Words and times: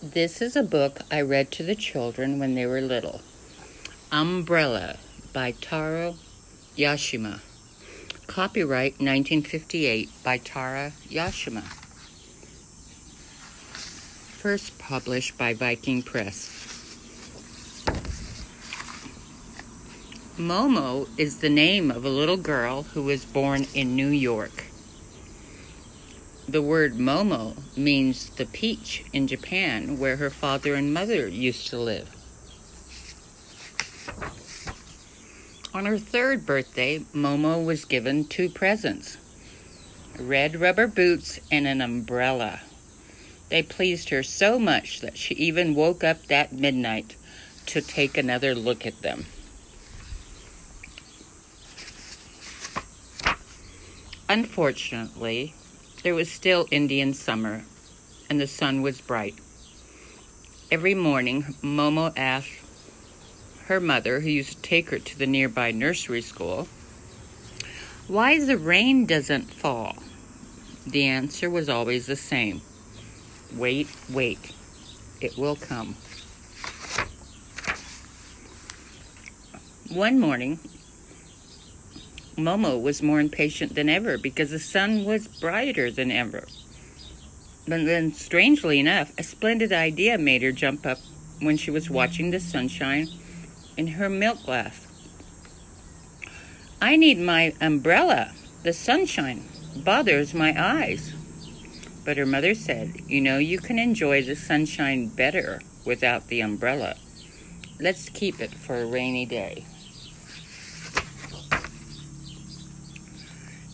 This 0.00 0.40
is 0.40 0.54
a 0.54 0.62
book 0.62 1.00
I 1.10 1.20
read 1.22 1.50
to 1.50 1.64
the 1.64 1.74
children 1.74 2.38
when 2.38 2.54
they 2.54 2.66
were 2.66 2.80
little. 2.80 3.20
Umbrella 4.12 4.98
by 5.32 5.50
Taro 5.60 6.14
Yashima. 6.76 7.40
Copyright 8.28 8.92
1958 9.00 10.08
by 10.22 10.38
Taro 10.38 10.92
Yashima. 11.08 11.64
First 14.38 14.78
published 14.78 15.36
by 15.36 15.52
Viking 15.52 16.04
Press. 16.04 16.48
Momo 20.38 21.08
is 21.18 21.38
the 21.38 21.50
name 21.50 21.90
of 21.90 22.04
a 22.04 22.08
little 22.08 22.36
girl 22.36 22.84
who 22.84 23.02
was 23.02 23.24
born 23.24 23.66
in 23.74 23.96
New 23.96 24.10
York. 24.10 24.67
The 26.48 26.62
word 26.62 26.94
Momo 26.94 27.58
means 27.76 28.30
the 28.30 28.46
peach 28.46 29.04
in 29.12 29.26
Japan, 29.26 29.98
where 29.98 30.16
her 30.16 30.30
father 30.30 30.74
and 30.74 30.94
mother 30.94 31.28
used 31.28 31.68
to 31.68 31.78
live. 31.78 32.08
On 35.74 35.84
her 35.84 35.98
third 35.98 36.46
birthday, 36.46 37.00
Momo 37.14 37.62
was 37.62 37.84
given 37.84 38.24
two 38.24 38.48
presents 38.48 39.18
red 40.18 40.58
rubber 40.58 40.86
boots 40.86 41.38
and 41.52 41.66
an 41.66 41.82
umbrella. 41.82 42.62
They 43.50 43.62
pleased 43.62 44.08
her 44.08 44.22
so 44.22 44.58
much 44.58 45.00
that 45.00 45.18
she 45.18 45.34
even 45.34 45.74
woke 45.74 46.02
up 46.02 46.28
that 46.28 46.54
midnight 46.54 47.14
to 47.66 47.82
take 47.82 48.16
another 48.16 48.54
look 48.54 48.86
at 48.86 49.02
them. 49.02 49.26
Unfortunately, 54.30 55.52
there 56.08 56.14
was 56.14 56.30
still 56.30 56.66
Indian 56.70 57.12
summer, 57.12 57.64
and 58.30 58.40
the 58.40 58.46
sun 58.46 58.80
was 58.80 58.98
bright. 58.98 59.34
Every 60.70 60.94
morning, 60.94 61.42
Momo 61.62 62.14
asked 62.16 62.62
her 63.66 63.78
mother, 63.78 64.20
who 64.20 64.30
used 64.30 64.56
to 64.56 64.62
take 64.62 64.88
her 64.88 64.98
to 64.98 65.18
the 65.18 65.26
nearby 65.26 65.70
nursery 65.70 66.22
school, 66.22 66.66
why 68.06 68.42
the 68.42 68.56
rain 68.56 69.04
doesn't 69.04 69.52
fall. 69.52 69.96
The 70.86 71.04
answer 71.04 71.50
was 71.50 71.68
always 71.68 72.06
the 72.06 72.16
same 72.16 72.62
wait, 73.54 73.88
wait, 74.08 74.54
it 75.20 75.36
will 75.36 75.56
come. 75.56 75.94
One 79.90 80.18
morning, 80.18 80.58
Momo 82.38 82.80
was 82.80 83.02
more 83.02 83.18
impatient 83.18 83.74
than 83.74 83.88
ever 83.88 84.16
because 84.16 84.50
the 84.50 84.60
sun 84.60 85.04
was 85.04 85.26
brighter 85.26 85.90
than 85.90 86.12
ever. 86.12 86.46
But 87.66 87.84
then, 87.84 88.14
strangely 88.14 88.78
enough, 88.78 89.12
a 89.18 89.22
splendid 89.22 89.72
idea 89.72 90.16
made 90.16 90.42
her 90.42 90.52
jump 90.52 90.86
up 90.86 90.98
when 91.40 91.56
she 91.56 91.70
was 91.70 91.90
watching 91.90 92.30
the 92.30 92.40
sunshine 92.40 93.08
in 93.76 93.88
her 93.88 94.08
milk 94.08 94.44
glass. 94.44 94.86
I 96.80 96.94
need 96.94 97.18
my 97.18 97.54
umbrella. 97.60 98.32
The 98.62 98.72
sunshine 98.72 99.48
bothers 99.76 100.32
my 100.32 100.54
eyes. 100.56 101.12
But 102.04 102.16
her 102.16 102.26
mother 102.26 102.54
said, 102.54 102.94
You 103.08 103.20
know, 103.20 103.38
you 103.38 103.58
can 103.58 103.78
enjoy 103.78 104.22
the 104.22 104.36
sunshine 104.36 105.08
better 105.08 105.60
without 105.84 106.28
the 106.28 106.40
umbrella. 106.40 106.96
Let's 107.80 108.08
keep 108.08 108.40
it 108.40 108.54
for 108.54 108.80
a 108.80 108.86
rainy 108.86 109.26
day. 109.26 109.64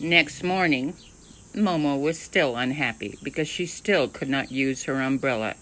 Next 0.05 0.43
morning, 0.43 0.93
Momo 1.55 1.99
was 1.99 2.19
still 2.19 2.55
unhappy 2.55 3.17
because 3.23 3.47
she 3.47 3.65
still 3.65 4.07
could 4.07 4.29
not 4.29 4.51
use 4.51 4.83
her 4.83 5.01
umbrella. 5.01 5.55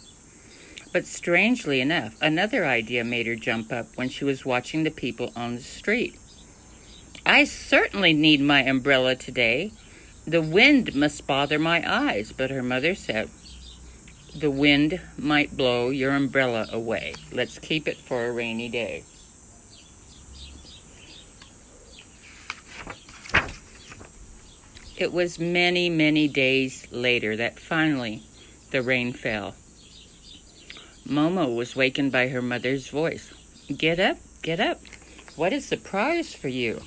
But 0.92 1.08
strangely 1.08 1.80
enough, 1.80 2.22
another 2.22 2.66
idea 2.66 3.06
made 3.06 3.26
her 3.26 3.38
jump 3.38 3.72
up 3.72 3.96
when 3.96 4.10
she 4.10 4.26
was 4.26 4.46
watching 4.46 4.84
the 4.84 4.92
people 4.92 5.32
on 5.34 5.56
the 5.56 5.62
street. 5.62 6.20
I 7.26 7.46
certainly 7.46 8.12
need 8.12 8.42
my 8.42 8.64
umbrella 8.64 9.16
today. 9.16 9.72
The 10.28 10.42
wind 10.42 10.94
must 10.94 11.26
bother 11.26 11.58
my 11.58 11.82
eyes, 11.90 12.34
but 12.34 12.52
her 12.52 12.62
mother 12.62 12.96
said, 12.96 13.30
The 14.36 14.52
wind 14.52 15.00
might 15.18 15.56
blow 15.56 15.90
your 15.90 16.12
umbrella 16.12 16.68
away. 16.70 17.14
Let's 17.32 17.60
keep 17.60 17.88
it 17.88 17.96
for 17.96 18.26
a 18.26 18.32
rainy 18.34 18.68
day. 18.68 19.06
It 24.96 25.12
was 25.12 25.40
many, 25.40 25.90
many 25.90 26.28
days 26.28 26.88
later 26.92 27.36
that 27.36 27.58
finally 27.58 28.22
the 28.70 28.84
rain 28.84 29.12
fell. 29.12 29.56
Momo 31.08 31.56
was 31.56 31.76
wakened 31.76 32.12
by 32.12 32.28
her 32.28 32.44
mother's 32.44 32.90
voice. 32.90 33.34
Get 33.76 34.00
up, 34.00 34.18
get 34.44 34.60
up. 34.60 34.82
What 35.36 35.52
is 35.52 35.70
the 35.70 35.78
prize 35.78 36.36
for 36.36 36.48
you? 36.48 36.82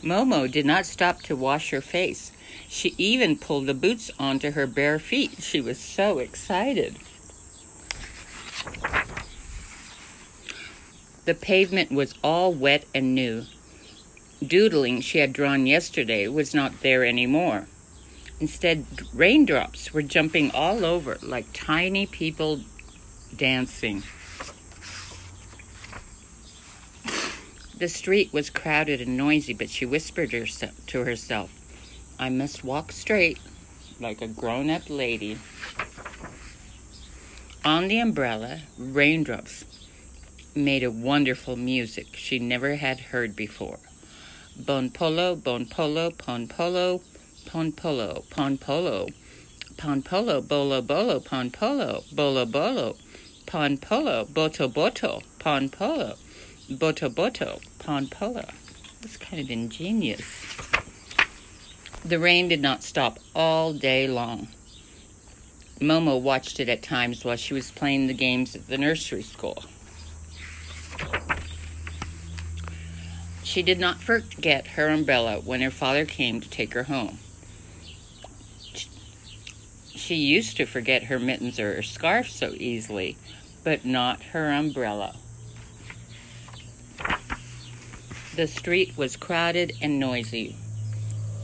Momo 0.00 0.50
did 0.50 0.64
not 0.64 0.86
stop 0.86 1.22
to 1.22 1.34
wash 1.34 1.70
her 1.70 1.80
face. 1.80 2.30
She 2.68 2.94
even 2.96 3.36
pulled 3.36 3.66
the 3.66 3.74
boots 3.74 4.12
onto 4.20 4.52
her 4.52 4.68
bare 4.68 5.00
feet. 5.00 5.42
She 5.42 5.60
was 5.60 5.78
so 5.78 6.20
excited. 6.20 6.96
The 11.24 11.34
pavement 11.34 11.90
was 11.90 12.14
all 12.22 12.54
wet 12.54 12.84
and 12.94 13.12
new 13.12 13.46
doodling 14.44 15.00
she 15.00 15.18
had 15.18 15.32
drawn 15.32 15.66
yesterday 15.66 16.26
was 16.28 16.54
not 16.54 16.82
there 16.82 17.04
anymore. 17.04 17.66
Instead, 18.38 18.84
raindrops 19.14 19.94
were 19.94 20.02
jumping 20.02 20.50
all 20.50 20.84
over 20.84 21.16
like 21.22 21.46
tiny 21.52 22.06
people 22.06 22.60
dancing. 23.34 24.02
The 27.78 27.88
street 27.88 28.32
was 28.32 28.48
crowded 28.50 29.00
and 29.00 29.16
noisy, 29.16 29.52
but 29.52 29.68
she 29.68 29.84
whispered 29.84 30.30
to 30.30 31.04
herself, 31.04 31.50
I 32.18 32.30
must 32.30 32.64
walk 32.64 32.92
straight 32.92 33.38
like 34.00 34.22
a 34.22 34.26
grown 34.26 34.70
up 34.70 34.88
lady. 34.88 35.38
On 37.64 37.88
the 37.88 37.98
umbrella, 37.98 38.60
raindrops 38.78 39.64
made 40.54 40.84
a 40.84 40.90
wonderful 40.90 41.56
music 41.56 42.14
she 42.14 42.38
never 42.38 42.76
had 42.76 43.00
heard 43.00 43.36
before. 43.36 43.78
Bon 44.58 44.88
polo, 44.88 45.36
bon 45.36 45.66
polo, 45.66 46.10
pon 46.10 46.48
polo, 46.48 47.02
pon 47.44 47.72
polo, 47.72 48.24
pon 48.30 48.56
polo, 48.56 49.06
pon 49.76 50.02
polo, 50.02 50.40
bolo 50.40 50.80
bolo, 50.80 51.20
pon 51.20 51.50
polo, 51.50 52.02
bolo 52.10 52.46
bolo, 52.46 52.96
pon 53.44 53.76
polo, 53.76 54.24
boto 54.24 54.66
boto, 54.72 55.22
pon 55.38 55.68
polo, 55.68 56.14
boto 56.70 57.10
boto, 57.10 57.60
pon 57.78 58.06
polo. 58.06 58.46
That's 59.02 59.18
kind 59.18 59.42
of 59.42 59.50
ingenious. 59.50 60.24
The 62.02 62.18
rain 62.18 62.48
did 62.48 62.62
not 62.62 62.82
stop 62.82 63.18
all 63.34 63.74
day 63.74 64.08
long. 64.08 64.48
Momo 65.80 66.18
watched 66.18 66.60
it 66.60 66.70
at 66.70 66.82
times 66.82 67.26
while 67.26 67.36
she 67.36 67.52
was 67.52 67.70
playing 67.70 68.06
the 68.06 68.14
games 68.14 68.56
at 68.56 68.68
the 68.68 68.78
nursery 68.78 69.22
school. 69.22 69.62
She 73.46 73.62
did 73.62 73.78
not 73.78 74.00
forget 74.00 74.66
her 74.66 74.88
umbrella 74.88 75.38
when 75.38 75.60
her 75.60 75.70
father 75.70 76.04
came 76.04 76.40
to 76.40 76.50
take 76.50 76.74
her 76.74 76.82
home. 76.82 77.20
She 79.94 80.16
used 80.16 80.56
to 80.56 80.66
forget 80.66 81.04
her 81.04 81.20
mittens 81.20 81.60
or 81.60 81.76
her 81.76 81.82
scarf 81.82 82.28
so 82.28 82.54
easily, 82.54 83.16
but 83.62 83.84
not 83.84 84.20
her 84.34 84.50
umbrella. 84.50 85.14
The 88.34 88.48
street 88.48 88.94
was 88.96 89.16
crowded 89.16 89.74
and 89.80 90.00
noisy, 90.00 90.56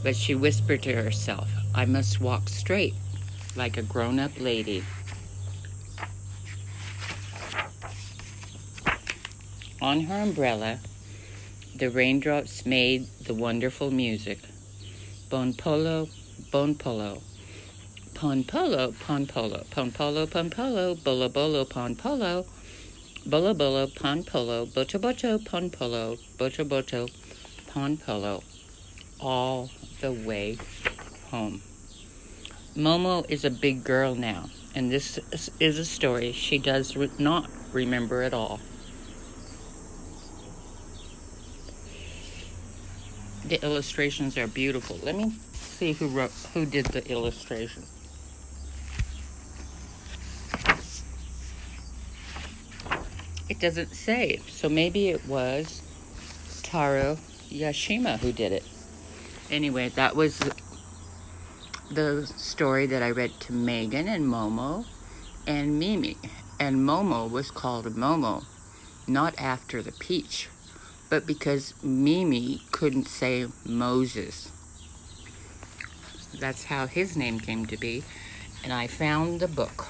but 0.03 0.17
she 0.17 0.35
whispered 0.35 0.83
to 0.83 0.93
herself, 0.93 1.49
I 1.73 1.85
must 1.85 2.19
walk 2.19 2.49
straight 2.49 2.95
like 3.55 3.77
a 3.77 3.81
grown 3.81 4.19
up 4.19 4.37
lady. 4.37 4.83
On 9.81 10.01
her 10.01 10.21
umbrella, 10.21 10.79
the 11.83 11.89
raindrops 11.89 12.65
made 12.65 13.05
the 13.25 13.33
wonderful 13.33 13.91
music. 13.91 14.39
Bon 15.29 15.53
polo, 15.53 16.07
bon 16.49 16.73
polo. 16.75 17.21
Pon 18.13 18.45
polo, 18.45 18.93
pon 19.05 19.25
polo, 19.25 19.65
pon 19.69 19.91
polo, 19.91 20.25
pon 20.25 20.49
polo, 20.49 20.95
bolo 20.95 21.27
bolo, 21.27 21.65
pon 21.65 21.93
polo. 21.93 22.45
Bolo 23.25 23.53
bolo, 23.53 23.87
pon 23.87 24.23
polo, 24.23 24.65
boto 24.65 24.97
boto, 24.97 25.37
pon 25.43 25.69
polo, 25.69 26.15
boto 26.37 26.63
boto, 26.63 27.09
pon 27.67 27.97
polo. 27.97 28.41
All 29.19 29.69
the 29.99 30.13
way 30.13 30.57
home. 31.31 31.61
Momo 32.77 33.29
is 33.29 33.43
a 33.43 33.51
big 33.51 33.83
girl 33.83 34.15
now, 34.15 34.49
and 34.73 34.89
this 34.89 35.19
is 35.59 35.77
a 35.77 35.83
story 35.83 36.31
she 36.31 36.57
does 36.57 36.95
not 37.19 37.49
remember 37.73 38.21
at 38.21 38.33
all. 38.33 38.61
the 43.45 43.63
illustrations 43.63 44.37
are 44.37 44.47
beautiful. 44.47 44.99
Let 45.03 45.15
me 45.15 45.33
see 45.53 45.93
who 45.93 46.07
wrote, 46.07 46.31
who 46.53 46.65
did 46.65 46.85
the 46.87 47.05
illustrations. 47.09 47.89
It 53.49 53.59
doesn't 53.59 53.93
say, 53.93 54.39
so 54.47 54.69
maybe 54.69 55.09
it 55.09 55.27
was 55.27 55.81
Taro 56.63 57.17
Yashima 57.49 58.17
who 58.19 58.31
did 58.31 58.51
it. 58.51 58.63
Anyway, 59.51 59.89
that 59.89 60.15
was 60.15 60.39
the 61.91 62.25
story 62.25 62.85
that 62.87 63.03
I 63.03 63.11
read 63.11 63.39
to 63.41 63.53
Megan 63.53 64.07
and 64.07 64.25
Momo 64.25 64.85
and 65.45 65.77
Mimi. 65.77 66.17
And 66.59 66.77
Momo 66.77 67.29
was 67.29 67.51
called 67.51 67.85
Momo, 67.85 68.45
not 69.05 69.35
after 69.37 69.81
the 69.81 69.91
peach, 69.91 70.47
but 71.13 71.27
because 71.27 71.75
Mimi 71.83 72.59
couldn't 72.71 73.07
say 73.07 73.45
Moses. 73.63 74.49
That's 76.39 76.63
how 76.63 76.87
his 76.87 77.15
name 77.15 77.39
came 77.39 77.67
to 77.67 77.77
be. 77.77 78.03
And 78.63 78.73
I 78.73 78.87
found 78.87 79.39
the 79.39 79.47
book. 79.47 79.85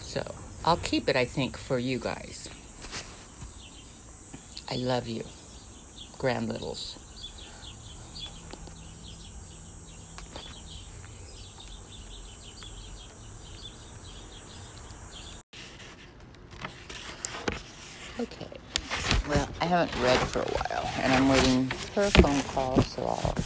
So 0.00 0.22
I'll 0.66 0.76
keep 0.76 1.08
it, 1.08 1.16
I 1.16 1.24
think, 1.24 1.56
for 1.56 1.78
you 1.78 1.98
guys. 1.98 2.50
I 4.70 4.74
love 4.74 5.08
you, 5.08 5.24
Grand 6.18 6.50
Littles. 6.50 6.98
Okay. 18.20 18.65
I 19.58 19.64
haven't 19.64 20.02
read 20.02 20.18
for 20.18 20.40
a 20.40 20.44
while, 20.44 20.90
and 21.00 21.12
I'm 21.12 21.28
waiting 21.30 21.66
for 21.68 22.02
a 22.02 22.10
phone 22.10 22.42
call, 22.42 22.82
so 22.82 23.02
I'll 23.02 23.36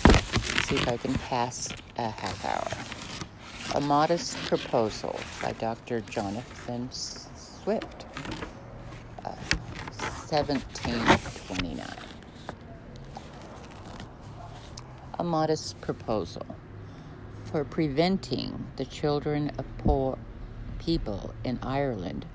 see 0.65 0.75
if 0.75 0.89
I 0.89 0.97
can 0.97 1.15
pass 1.15 1.69
a 1.99 2.11
half 2.11 2.45
hour. 2.45 3.81
A 3.81 3.81
Modest 3.81 4.37
Proposal 4.49 5.19
by 5.41 5.53
Dr. 5.53 6.01
Jonathan 6.01 6.89
Swift, 6.91 8.07
uh, 9.25 9.37
1729. 10.29 11.87
A 15.21 15.25
Modest 15.25 15.81
Proposal 15.81 16.45
for 17.45 17.63
preventing 17.63 18.67
the 18.77 18.85
children 18.85 19.53
of 19.59 19.65
poor 19.79 20.19
people 20.81 21.33
in 21.45 21.61
Ireland 21.63 22.27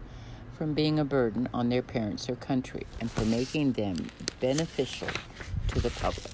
from 0.57 0.73
being 0.73 0.99
a 0.99 1.05
burden 1.05 1.49
on 1.53 1.69
their 1.69 1.81
parents 1.81 2.29
or 2.29 2.35
country 2.35 2.85
and 3.01 3.11
for 3.11 3.25
making 3.25 3.73
them 3.73 3.95
beneficial 4.39 5.09
to 5.67 5.79
the 5.81 5.89
public. 5.89 6.31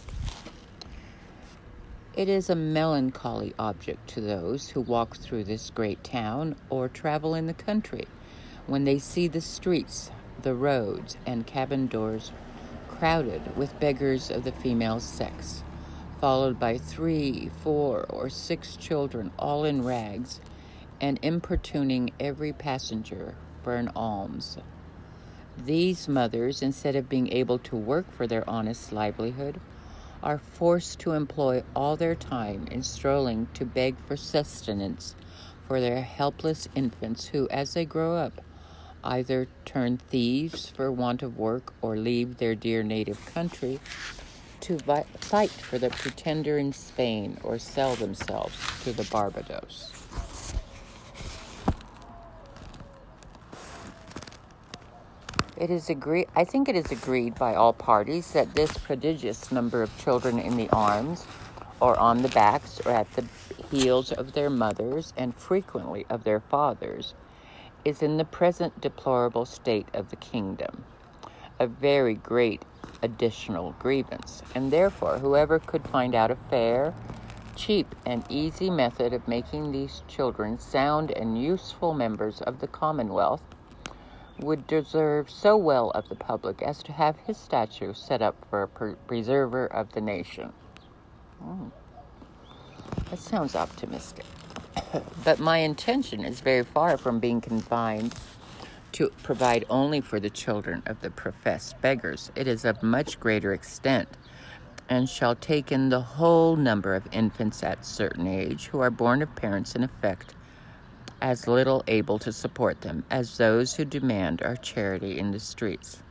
It 2.15 2.29
is 2.29 2.49
a 2.49 2.55
melancholy 2.55 3.53
object 3.57 4.09
to 4.09 4.21
those 4.21 4.69
who 4.69 4.81
walk 4.81 5.17
through 5.17 5.45
this 5.45 5.71
great 5.71 6.03
town 6.03 6.55
or 6.69 6.87
travel 6.87 7.33
in 7.33 7.47
the 7.47 7.53
country 7.53 8.05
when 8.67 8.83
they 8.83 8.99
see 8.99 9.27
the 9.27 9.41
streets, 9.41 10.11
the 10.43 10.53
roads, 10.53 11.17
and 11.25 11.47
cabin 11.47 11.87
doors 11.87 12.31
crowded 12.87 13.41
with 13.57 13.79
beggars 13.79 14.29
of 14.29 14.43
the 14.43 14.51
female 14.51 14.99
sex, 14.99 15.63
followed 16.19 16.59
by 16.59 16.77
three, 16.77 17.49
four, 17.63 18.05
or 18.09 18.29
six 18.29 18.75
children 18.75 19.31
all 19.39 19.63
in 19.63 19.83
rags 19.83 20.39
and 20.99 21.17
importuning 21.23 22.11
every 22.19 22.53
passenger 22.53 23.33
an 23.67 23.89
alms. 23.95 24.57
These 25.57 26.07
mothers, 26.07 26.61
instead 26.61 26.95
of 26.95 27.09
being 27.09 27.31
able 27.31 27.59
to 27.59 27.75
work 27.75 28.11
for 28.11 28.25
their 28.25 28.49
honest 28.49 28.91
livelihood, 28.91 29.59
are 30.23 30.37
forced 30.37 30.99
to 30.99 31.11
employ 31.11 31.63
all 31.75 31.95
their 31.95 32.15
time 32.15 32.67
in 32.71 32.83
strolling 32.83 33.47
to 33.53 33.65
beg 33.65 33.95
for 34.07 34.15
sustenance 34.15 35.15
for 35.67 35.79
their 35.79 36.01
helpless 36.01 36.67
infants 36.75 37.27
who, 37.27 37.47
as 37.49 37.73
they 37.73 37.85
grow 37.85 38.15
up, 38.15 38.41
either 39.03 39.47
turn 39.65 39.97
thieves 39.97 40.69
for 40.69 40.91
want 40.91 41.23
of 41.23 41.37
work 41.37 41.73
or 41.81 41.97
leave 41.97 42.37
their 42.37 42.55
dear 42.55 42.83
native 42.83 43.23
country 43.27 43.79
to 44.61 44.77
fight 45.19 45.49
for 45.49 45.79
the 45.79 45.89
pretender 45.89 46.57
in 46.57 46.71
Spain 46.71 47.37
or 47.43 47.57
sell 47.57 47.95
themselves 47.95 48.55
to 48.83 48.93
the 48.93 49.03
Barbados. 49.05 50.00
It 55.61 55.69
is 55.69 55.91
agreed, 55.91 56.27
I 56.35 56.43
think 56.43 56.69
it 56.69 56.75
is 56.75 56.91
agreed 56.91 57.35
by 57.35 57.53
all 57.53 57.71
parties 57.71 58.31
that 58.31 58.55
this 58.55 58.75
prodigious 58.79 59.51
number 59.51 59.83
of 59.83 59.95
children 59.99 60.39
in 60.39 60.57
the 60.57 60.67
arms 60.71 61.27
or 61.79 61.95
on 61.99 62.23
the 62.23 62.29
backs 62.29 62.81
or 62.83 62.93
at 62.93 63.11
the 63.13 63.25
heels 63.69 64.11
of 64.11 64.33
their 64.33 64.49
mothers 64.49 65.13
and 65.15 65.35
frequently 65.35 66.07
of 66.09 66.23
their 66.23 66.39
fathers 66.39 67.13
is 67.85 68.01
in 68.01 68.17
the 68.17 68.25
present 68.25 68.81
deplorable 68.81 69.45
state 69.45 69.87
of 69.93 70.09
the 70.09 70.15
kingdom. 70.15 70.83
A 71.59 71.67
very 71.67 72.15
great 72.15 72.63
additional 73.03 73.75
grievance, 73.77 74.41
and 74.55 74.71
therefore 74.71 75.19
whoever 75.19 75.59
could 75.59 75.87
find 75.87 76.15
out 76.15 76.31
a 76.31 76.37
fair, 76.49 76.91
cheap, 77.55 77.93
and 78.03 78.23
easy 78.29 78.71
method 78.71 79.13
of 79.13 79.27
making 79.27 79.71
these 79.71 80.01
children 80.07 80.57
sound 80.57 81.11
and 81.11 81.39
useful 81.39 81.93
members 81.93 82.41
of 82.41 82.61
the 82.61 82.67
Commonwealth 82.67 83.43
would 84.41 84.67
deserve 84.67 85.29
so 85.29 85.55
well 85.55 85.91
of 85.91 86.09
the 86.09 86.15
public 86.15 86.61
as 86.61 86.83
to 86.83 86.91
have 86.91 87.17
his 87.25 87.37
statue 87.37 87.93
set 87.93 88.21
up 88.21 88.35
for 88.49 88.63
a 88.63 88.67
pre- 88.67 88.95
preserver 89.07 89.65
of 89.67 89.91
the 89.93 90.01
nation. 90.01 90.51
Mm. 91.43 91.71
That 93.09 93.19
sounds 93.19 93.55
optimistic. 93.55 94.25
but 95.23 95.39
my 95.39 95.59
intention 95.59 96.23
is 96.23 96.41
very 96.41 96.63
far 96.63 96.97
from 96.97 97.19
being 97.19 97.41
confined 97.41 98.13
to 98.93 99.09
provide 99.23 99.65
only 99.69 100.01
for 100.01 100.19
the 100.19 100.29
children 100.29 100.83
of 100.85 100.99
the 101.01 101.09
professed 101.09 101.79
beggars. 101.81 102.31
It 102.35 102.47
is 102.47 102.65
of 102.65 102.83
much 102.83 103.19
greater 103.19 103.53
extent 103.53 104.09
and 104.89 105.07
shall 105.07 105.35
take 105.35 105.71
in 105.71 105.89
the 105.89 106.01
whole 106.01 106.57
number 106.57 106.95
of 106.95 107.07
infants 107.13 107.63
at 107.63 107.85
certain 107.85 108.27
age 108.27 108.65
who 108.67 108.81
are 108.81 108.89
born 108.89 109.21
of 109.21 109.33
parents 109.35 109.75
in 109.75 109.83
effect 109.83 110.35
as 111.21 111.47
little 111.47 111.83
able 111.87 112.17
to 112.19 112.31
support 112.31 112.81
them 112.81 113.03
as 113.09 113.37
those 113.37 113.75
who 113.75 113.85
demand 113.85 114.41
our 114.41 114.55
charity 114.55 115.19
in 115.19 115.31
the 115.31 115.39
streets. 115.39 116.01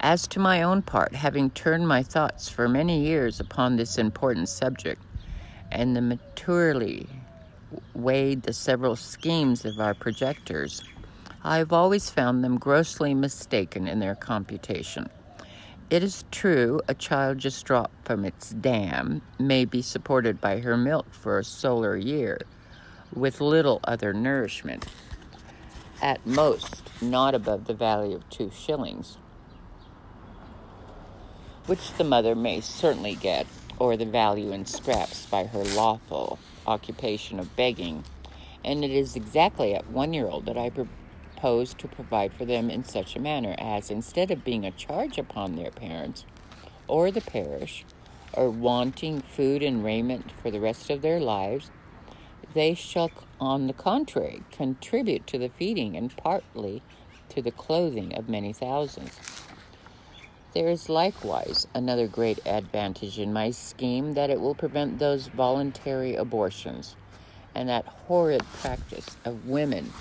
As 0.00 0.26
to 0.28 0.40
my 0.40 0.62
own 0.62 0.80
part, 0.80 1.14
having 1.14 1.50
turned 1.50 1.86
my 1.86 2.02
thoughts 2.02 2.48
for 2.48 2.68
many 2.68 3.04
years 3.04 3.38
upon 3.38 3.76
this 3.76 3.98
important 3.98 4.48
subject, 4.48 5.02
and 5.70 5.94
the 5.94 6.00
maturely 6.00 7.06
weighed 7.94 8.42
the 8.42 8.52
several 8.52 8.96
schemes 8.96 9.64
of 9.64 9.78
our 9.78 9.94
projectors, 9.94 10.82
I 11.44 11.58
have 11.58 11.72
always 11.72 12.10
found 12.10 12.42
them 12.42 12.58
grossly 12.58 13.14
mistaken 13.14 13.86
in 13.86 14.00
their 14.00 14.14
computation. 14.14 15.08
It 15.90 16.02
is 16.02 16.24
true 16.30 16.80
a 16.88 16.94
child 16.94 17.38
just 17.38 17.64
dropped 17.66 18.06
from 18.06 18.24
its 18.24 18.50
dam 18.50 19.22
may 19.38 19.64
be 19.64 19.82
supported 19.82 20.40
by 20.40 20.60
her 20.60 20.76
milk 20.76 21.12
for 21.12 21.38
a 21.38 21.44
solar 21.44 21.96
year, 21.96 22.38
with 23.14 23.40
little 23.40 23.80
other 23.84 24.12
nourishment, 24.12 24.86
at 26.00 26.24
most 26.26 26.82
not 27.02 27.34
above 27.34 27.66
the 27.66 27.74
value 27.74 28.16
of 28.16 28.28
two 28.30 28.50
shillings, 28.54 29.18
which 31.66 31.92
the 31.94 32.04
mother 32.04 32.34
may 32.34 32.60
certainly 32.60 33.14
get, 33.14 33.46
or 33.78 33.96
the 33.96 34.04
value 34.04 34.52
in 34.52 34.66
scraps 34.66 35.26
by 35.26 35.44
her 35.44 35.64
lawful 35.64 36.38
occupation 36.66 37.38
of 37.38 37.56
begging, 37.56 38.04
and 38.64 38.84
it 38.84 38.90
is 38.90 39.16
exactly 39.16 39.74
at 39.74 39.90
one 39.90 40.12
year 40.12 40.26
old 40.26 40.46
that 40.46 40.58
I 40.58 40.70
propose 40.70 41.74
to 41.74 41.88
provide 41.88 42.32
for 42.34 42.44
them 42.44 42.70
in 42.70 42.84
such 42.84 43.16
a 43.16 43.20
manner 43.20 43.54
as, 43.58 43.90
instead 43.90 44.30
of 44.30 44.44
being 44.44 44.64
a 44.66 44.70
charge 44.70 45.18
upon 45.18 45.56
their 45.56 45.70
parents 45.70 46.24
or 46.86 47.10
the 47.10 47.20
parish, 47.20 47.84
or 48.32 48.50
wanting 48.50 49.20
food 49.20 49.62
and 49.62 49.82
raiment 49.82 50.30
for 50.42 50.50
the 50.50 50.60
rest 50.60 50.90
of 50.90 51.02
their 51.02 51.18
lives, 51.20 51.70
they 52.54 52.74
shall, 52.74 53.10
on 53.40 53.66
the 53.66 53.72
contrary, 53.72 54.42
contribute 54.50 55.26
to 55.28 55.38
the 55.38 55.48
feeding 55.48 55.96
and 55.96 56.16
partly 56.16 56.82
to 57.28 57.40
the 57.40 57.50
clothing 57.50 58.16
of 58.16 58.28
many 58.28 58.52
thousands. 58.52 59.18
There 60.52 60.68
is 60.68 60.88
likewise 60.88 61.68
another 61.74 62.08
great 62.08 62.40
advantage 62.44 63.20
in 63.20 63.32
my 63.32 63.52
scheme 63.52 64.14
that 64.14 64.30
it 64.30 64.40
will 64.40 64.56
prevent 64.56 64.98
those 64.98 65.28
voluntary 65.28 66.16
abortions 66.16 66.96
and 67.54 67.68
that 67.68 67.86
horrid 67.86 68.42
practice 68.60 69.16
of 69.24 69.46
women 69.46 69.92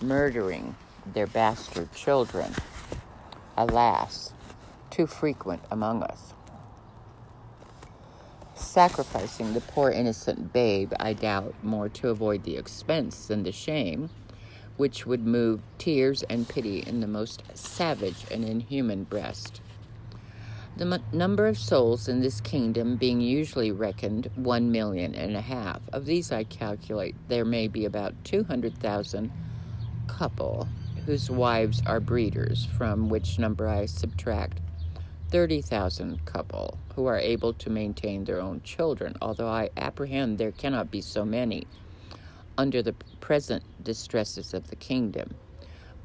murdering 0.00 0.76
their 1.12 1.26
bastard 1.26 1.92
children. 1.92 2.52
Alas, 3.56 4.32
too 4.90 5.08
frequent 5.08 5.62
among 5.70 6.02
us. 6.04 6.35
Sacrificing 8.56 9.52
the 9.52 9.60
poor 9.60 9.90
innocent 9.90 10.52
babe, 10.52 10.92
I 10.98 11.12
doubt, 11.12 11.54
more 11.62 11.90
to 11.90 12.08
avoid 12.08 12.42
the 12.44 12.56
expense 12.56 13.26
than 13.26 13.42
the 13.42 13.52
shame, 13.52 14.08
which 14.78 15.06
would 15.06 15.26
move 15.26 15.60
tears 15.76 16.22
and 16.24 16.48
pity 16.48 16.80
in 16.80 17.00
the 17.00 17.06
most 17.06 17.42
savage 17.54 18.24
and 18.30 18.44
inhuman 18.44 19.04
breast. 19.04 19.60
The 20.76 20.86
m- 20.86 21.02
number 21.12 21.46
of 21.46 21.58
souls 21.58 22.08
in 22.08 22.20
this 22.20 22.40
kingdom 22.40 22.96
being 22.96 23.20
usually 23.20 23.72
reckoned 23.72 24.30
one 24.36 24.72
million 24.72 25.14
and 25.14 25.36
a 25.36 25.42
half, 25.42 25.82
of 25.92 26.06
these 26.06 26.32
I 26.32 26.44
calculate 26.44 27.14
there 27.28 27.44
may 27.44 27.68
be 27.68 27.84
about 27.84 28.14
200,000 28.24 29.30
couple 30.06 30.66
whose 31.04 31.30
wives 31.30 31.82
are 31.86 32.00
breeders, 32.00 32.66
from 32.76 33.08
which 33.08 33.38
number 33.38 33.68
I 33.68 33.86
subtract 33.86 34.60
30,000 35.30 36.24
couple 36.24 36.78
who 36.94 37.06
are 37.06 37.18
able 37.18 37.52
to 37.52 37.68
maintain 37.68 38.24
their 38.24 38.40
own 38.40 38.62
children, 38.62 39.16
although 39.20 39.48
I 39.48 39.70
apprehend 39.76 40.38
there 40.38 40.52
cannot 40.52 40.90
be 40.90 41.00
so 41.00 41.24
many 41.24 41.66
under 42.56 42.82
the 42.82 42.94
present 43.20 43.62
distresses 43.82 44.54
of 44.54 44.68
the 44.68 44.76
kingdom. 44.76 45.34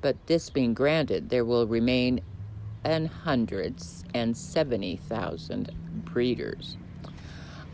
But 0.02 0.18
this 0.26 0.50
being 0.50 0.74
granted, 0.74 1.30
there 1.30 1.46
will 1.46 1.68
remain 1.68 2.22
an 2.84 3.06
hundreds 3.06 4.04
and 4.14 4.36
seventy 4.36 4.96
thousand 4.96 5.72
breeders. 6.04 6.78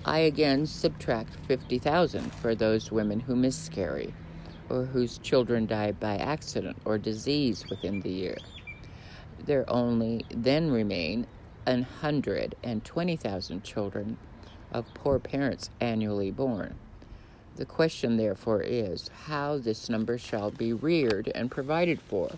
I 0.03 0.19
again 0.19 0.65
subtract 0.65 1.33
fifty 1.47 1.79
thousand 1.79 2.33
for 2.33 2.55
those 2.55 2.91
women 2.91 3.21
who 3.21 3.35
miscarry, 3.35 4.13
or 4.69 4.83
whose 4.83 5.17
children 5.17 5.65
die 5.65 5.93
by 5.93 6.17
accident 6.17 6.77
or 6.83 6.97
disease 6.97 7.65
within 7.69 8.01
the 8.01 8.11
year. 8.11 8.37
There 9.45 9.69
only 9.69 10.25
then 10.29 10.69
remain 10.71 11.25
an 11.67 11.83
hundred 11.83 12.55
and 12.63 12.83
twenty 12.83 13.15
thousand 13.15 13.63
children 13.63 14.17
of 14.71 14.91
poor 14.93 15.19
parents 15.19 15.69
annually 15.79 16.31
born. 16.31 16.75
The 17.57 17.65
question, 17.65 18.17
therefore, 18.17 18.61
is 18.61 19.09
how 19.25 19.57
this 19.57 19.89
number 19.89 20.17
shall 20.17 20.51
be 20.51 20.73
reared 20.73 21.31
and 21.35 21.51
provided 21.51 21.99
for, 22.01 22.29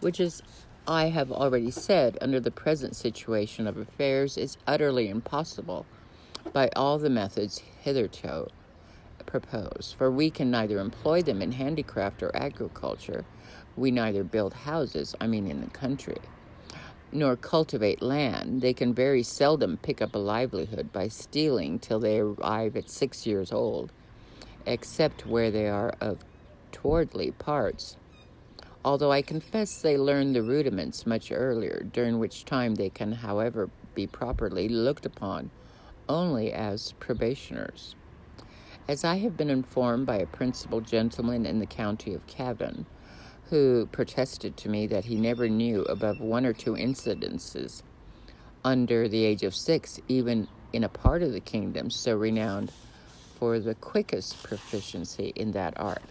which 0.00 0.20
is, 0.20 0.42
I 0.86 1.06
have 1.06 1.32
already 1.32 1.70
said, 1.70 2.18
under 2.20 2.40
the 2.40 2.50
present 2.50 2.94
situation 2.94 3.66
of 3.66 3.76
affairs, 3.76 4.36
is 4.36 4.58
utterly 4.66 5.08
impossible 5.08 5.86
by 6.52 6.70
all 6.76 6.98
the 6.98 7.10
methods 7.10 7.62
hitherto 7.80 8.48
proposed. 9.26 9.94
For 9.96 10.10
we 10.10 10.30
can 10.30 10.50
neither 10.50 10.80
employ 10.80 11.22
them 11.22 11.40
in 11.40 11.52
handicraft 11.52 12.22
or 12.22 12.34
agriculture, 12.34 13.24
we 13.76 13.90
neither 13.90 14.24
build 14.24 14.52
houses, 14.54 15.14
I 15.20 15.26
mean 15.26 15.46
in 15.46 15.60
the 15.60 15.70
country, 15.70 16.18
nor 17.12 17.36
cultivate 17.36 18.02
land. 18.02 18.60
They 18.60 18.72
can 18.72 18.94
very 18.94 19.22
seldom 19.22 19.78
pick 19.78 20.02
up 20.02 20.14
a 20.14 20.18
livelihood 20.18 20.92
by 20.92 21.08
stealing 21.08 21.78
till 21.78 22.00
they 22.00 22.18
arrive 22.18 22.76
at 22.76 22.90
six 22.90 23.26
years 23.26 23.52
old 23.52 23.92
except 24.66 25.26
where 25.26 25.50
they 25.50 25.68
are 25.68 25.94
of 26.00 26.18
towardly 26.72 27.30
parts. 27.32 27.96
Although 28.84 29.10
I 29.10 29.22
confess 29.22 29.80
they 29.80 29.96
learn 29.96 30.32
the 30.32 30.42
rudiments 30.42 31.06
much 31.06 31.32
earlier, 31.32 31.86
during 31.92 32.18
which 32.18 32.44
time 32.44 32.74
they 32.74 32.90
can, 32.90 33.12
however, 33.12 33.70
be 33.94 34.06
properly 34.06 34.68
looked 34.68 35.06
upon 35.06 35.50
only 36.08 36.52
as 36.52 36.92
probationers. 37.00 37.94
As 38.86 39.04
I 39.04 39.16
have 39.16 39.36
been 39.36 39.50
informed 39.50 40.06
by 40.06 40.16
a 40.16 40.26
principal 40.26 40.80
gentleman 40.80 41.44
in 41.44 41.58
the 41.58 41.66
county 41.66 42.14
of 42.14 42.26
Cavan, 42.26 42.86
who 43.50 43.88
protested 43.92 44.56
to 44.58 44.68
me 44.68 44.86
that 44.86 45.06
he 45.06 45.16
never 45.16 45.48
knew 45.48 45.82
above 45.84 46.20
one 46.20 46.44
or 46.44 46.52
two 46.52 46.74
incidences 46.74 47.82
under 48.64 49.08
the 49.08 49.24
age 49.24 49.42
of 49.42 49.54
six, 49.54 50.00
even 50.08 50.46
in 50.72 50.84
a 50.84 50.88
part 50.88 51.22
of 51.22 51.32
the 51.32 51.40
kingdom 51.40 51.90
so 51.90 52.14
renowned 52.14 52.70
for 53.38 53.58
the 53.58 53.74
quickest 53.76 54.42
proficiency 54.42 55.32
in 55.34 55.52
that 55.52 55.72
art. 55.76 56.02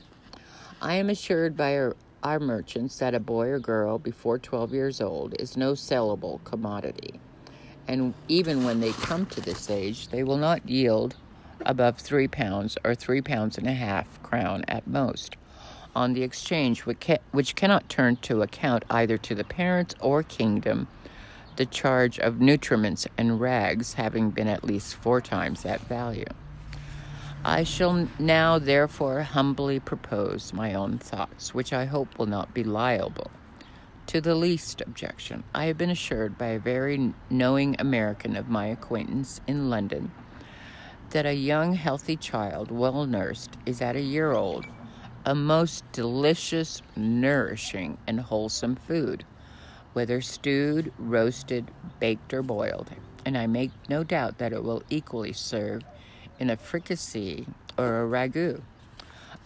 I 0.81 0.95
am 0.95 1.09
assured 1.09 1.55
by 1.55 1.77
our, 1.77 1.95
our 2.23 2.39
merchants 2.39 2.97
that 2.99 3.13
a 3.13 3.19
boy 3.19 3.47
or 3.49 3.59
girl 3.59 3.99
before 3.99 4.39
12 4.39 4.73
years 4.73 5.01
old 5.01 5.35
is 5.39 5.57
no 5.57 5.73
sellable 5.73 6.43
commodity. 6.43 7.19
And 7.87 8.13
even 8.27 8.63
when 8.63 8.79
they 8.79 8.91
come 8.91 9.25
to 9.27 9.41
this 9.41 9.69
age, 9.69 10.07
they 10.09 10.23
will 10.23 10.37
not 10.37 10.67
yield 10.67 11.15
above 11.65 11.97
three 11.97 12.27
pounds 12.27 12.77
or 12.83 12.95
three 12.95 13.21
pounds 13.21 13.57
and 13.57 13.67
a 13.67 13.73
half 13.73 14.21
crown 14.23 14.63
at 14.67 14.87
most 14.87 15.35
on 15.97 16.13
the 16.13 16.21
exchange, 16.21 16.85
which 16.85 17.55
cannot 17.55 17.89
turn 17.89 18.15
to 18.17 18.43
account 18.43 18.85
either 18.87 19.17
to 19.17 19.33
the 19.33 19.43
parents 19.43 19.95
or 19.99 20.21
kingdom 20.21 20.87
the 21.55 21.65
charge 21.65 22.19
of 22.19 22.35
nutriments 22.35 23.07
and 23.17 23.41
rags 23.41 23.95
having 23.95 24.29
been 24.29 24.47
at 24.47 24.63
least 24.63 24.93
four 24.93 25.19
times 25.19 25.63
that 25.63 25.81
value. 25.81 26.27
I 27.43 27.63
shall 27.63 28.07
now 28.19 28.59
therefore 28.59 29.23
humbly 29.23 29.79
propose 29.79 30.53
my 30.53 30.75
own 30.75 30.99
thoughts, 30.99 31.55
which 31.55 31.73
I 31.73 31.85
hope 31.85 32.19
will 32.19 32.27
not 32.27 32.53
be 32.53 32.63
liable 32.63 33.31
to 34.05 34.21
the 34.21 34.35
least 34.35 34.81
objection. 34.81 35.43
I 35.55 35.65
have 35.65 35.79
been 35.79 35.89
assured 35.89 36.37
by 36.37 36.49
a 36.49 36.59
very 36.59 37.13
knowing 37.31 37.75
American 37.79 38.35
of 38.35 38.49
my 38.49 38.67
acquaintance 38.67 39.41
in 39.47 39.71
London 39.71 40.11
that 41.09 41.25
a 41.25 41.33
young, 41.33 41.73
healthy 41.73 42.17
child, 42.17 42.69
well 42.69 43.07
nursed, 43.07 43.57
is 43.65 43.81
at 43.81 43.95
a 43.95 44.01
year 44.01 44.33
old 44.33 44.65
a 45.27 45.35
most 45.35 45.83
delicious, 45.91 46.81
nourishing, 46.95 47.97
and 48.07 48.17
wholesome 48.17 48.77
food, 48.77 49.25
whether 49.91 50.21
stewed, 50.21 50.89
roasted, 50.97 51.69
baked, 51.99 52.33
or 52.33 52.41
boiled. 52.41 52.89
And 53.25 53.37
I 53.37 53.45
make 53.45 53.71
no 53.89 54.05
doubt 54.05 54.37
that 54.37 54.53
it 54.53 54.63
will 54.63 54.83
equally 54.89 55.33
serve 55.33 55.83
in 56.39 56.49
a 56.49 56.55
fricassee 56.55 57.45
or 57.77 58.01
a 58.01 58.07
ragout. 58.07 58.61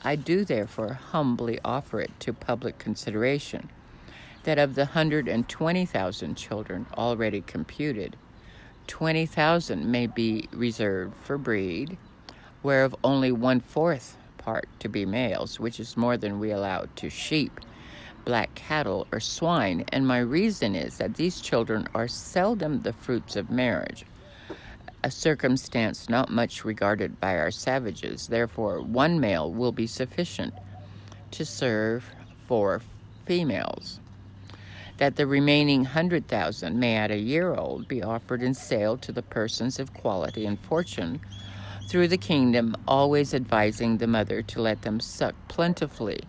I 0.03 0.15
do 0.17 0.45
therefore 0.45 0.93
humbly 0.93 1.59
offer 1.65 1.99
it 1.99 2.11
to 2.19 2.31
public 2.31 2.77
consideration 2.77 3.71
that 4.43 4.59
of 4.59 4.75
the 4.75 4.85
120,000 4.85 6.35
children 6.35 6.85
already 6.95 7.41
computed, 7.41 8.17
20,000 8.85 9.89
may 9.89 10.05
be 10.05 10.47
reserved 10.51 11.15
for 11.23 11.39
breed, 11.39 11.97
whereof 12.61 12.95
only 13.03 13.31
one 13.31 13.59
fourth 13.59 14.15
part 14.43 14.67
to 14.79 14.89
be 14.89 15.05
males, 15.05 15.59
which 15.59 15.79
is 15.79 15.97
more 15.97 16.17
than 16.17 16.39
we 16.39 16.51
allow 16.51 16.85
to 16.95 17.09
sheep, 17.09 17.59
black 18.25 18.53
cattle, 18.55 19.07
or 19.11 19.19
swine. 19.19 19.85
And 19.91 20.07
my 20.07 20.19
reason 20.19 20.75
is 20.75 20.97
that 20.97 21.15
these 21.15 21.41
children 21.41 21.87
are 21.93 22.07
seldom 22.07 22.81
the 22.81 22.93
fruits 22.93 23.35
of 23.35 23.49
marriage, 23.49 24.05
a 25.03 25.11
circumstance 25.11 26.09
not 26.09 26.29
much 26.29 26.63
regarded 26.63 27.19
by 27.19 27.37
our 27.37 27.51
savages. 27.51 28.27
Therefore, 28.27 28.81
one 28.81 29.19
male 29.19 29.51
will 29.51 29.71
be 29.71 29.87
sufficient 29.87 30.53
to 31.31 31.45
serve 31.45 32.05
four 32.47 32.81
females. 33.25 33.99
That 34.97 35.15
the 35.15 35.25
remaining 35.25 35.85
hundred 35.85 36.27
thousand 36.27 36.79
may 36.79 36.95
at 36.95 37.09
a 37.09 37.17
year 37.17 37.55
old 37.55 37.87
be 37.87 38.03
offered 38.03 38.43
in 38.43 38.53
sale 38.53 38.97
to 38.97 39.11
the 39.11 39.23
persons 39.23 39.79
of 39.79 39.93
quality 39.93 40.45
and 40.45 40.59
fortune 40.59 41.19
through 41.91 42.07
the 42.07 42.15
kingdom, 42.15 42.73
always 42.87 43.33
advising 43.33 43.97
the 43.97 44.07
mother 44.07 44.41
to 44.41 44.61
let 44.61 44.81
them 44.83 44.97
suck 44.97 45.35
plentifully 45.49 46.21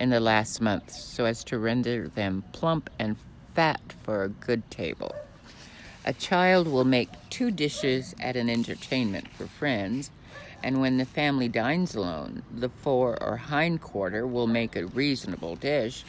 in 0.00 0.10
the 0.10 0.18
last 0.18 0.60
month 0.60 0.90
so 0.90 1.24
as 1.24 1.44
to 1.44 1.56
render 1.56 2.08
them 2.08 2.42
plump 2.50 2.90
and 2.98 3.16
fat 3.54 3.80
for 4.02 4.24
a 4.24 4.28
good 4.28 4.68
table. 4.68 5.14
A 6.04 6.12
child 6.12 6.66
will 6.66 6.84
make 6.84 7.08
two 7.30 7.52
dishes 7.52 8.16
at 8.18 8.34
an 8.34 8.50
entertainment 8.50 9.28
for 9.28 9.46
friends, 9.46 10.10
and 10.60 10.80
when 10.80 10.96
the 10.96 11.04
family 11.04 11.46
dines 11.46 11.94
alone, 11.94 12.42
the 12.52 12.68
fore 12.68 13.16
or 13.22 13.36
hind 13.36 13.80
quarter 13.80 14.26
will 14.26 14.48
make 14.48 14.74
a 14.74 14.86
reasonable 14.86 15.54
dish, 15.54 16.04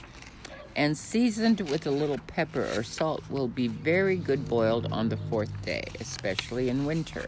and 0.75 0.97
seasoned 0.97 1.61
with 1.69 1.85
a 1.85 1.91
little 1.91 2.17
pepper 2.25 2.67
or 2.75 2.81
salt 2.81 3.21
will 3.29 3.47
be 3.47 3.67
very 3.67 4.15
good 4.15 4.49
boiled 4.49 4.91
on 4.91 5.09
the 5.09 5.17
fourth 5.29 5.63
day, 5.63 5.83
especially 5.99 6.67
in 6.67 6.87
winter. 6.87 7.27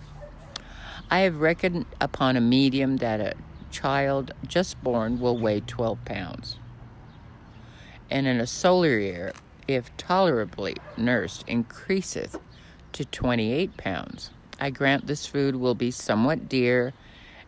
I 1.12 1.20
have 1.22 1.42
reckoned 1.42 1.86
upon 2.00 2.38
a 2.38 2.42
medium 2.42 2.98
that 2.98 3.20
a 3.20 3.34
child 3.72 4.32
just 4.46 4.82
born 4.84 5.20
will 5.20 5.38
weigh 5.38 5.62
12 5.62 6.06
pounds. 6.06 6.58
And 8.12 8.28
in 8.28 8.40
a 8.40 8.48
solar 8.48 9.00
year, 9.00 9.34
if 9.68 9.96
tolerably 9.98 10.76
nursed, 10.98 11.46
increaseth 11.48 12.40
to 12.94 13.06
28 13.06 13.76
pounds. 13.78 14.30
I 14.60 14.70
grant 14.70 15.08
this 15.08 15.26
food 15.26 15.56
will 15.56 15.76
be 15.76 15.92
somewhat 15.92 16.50
dear 16.50 16.94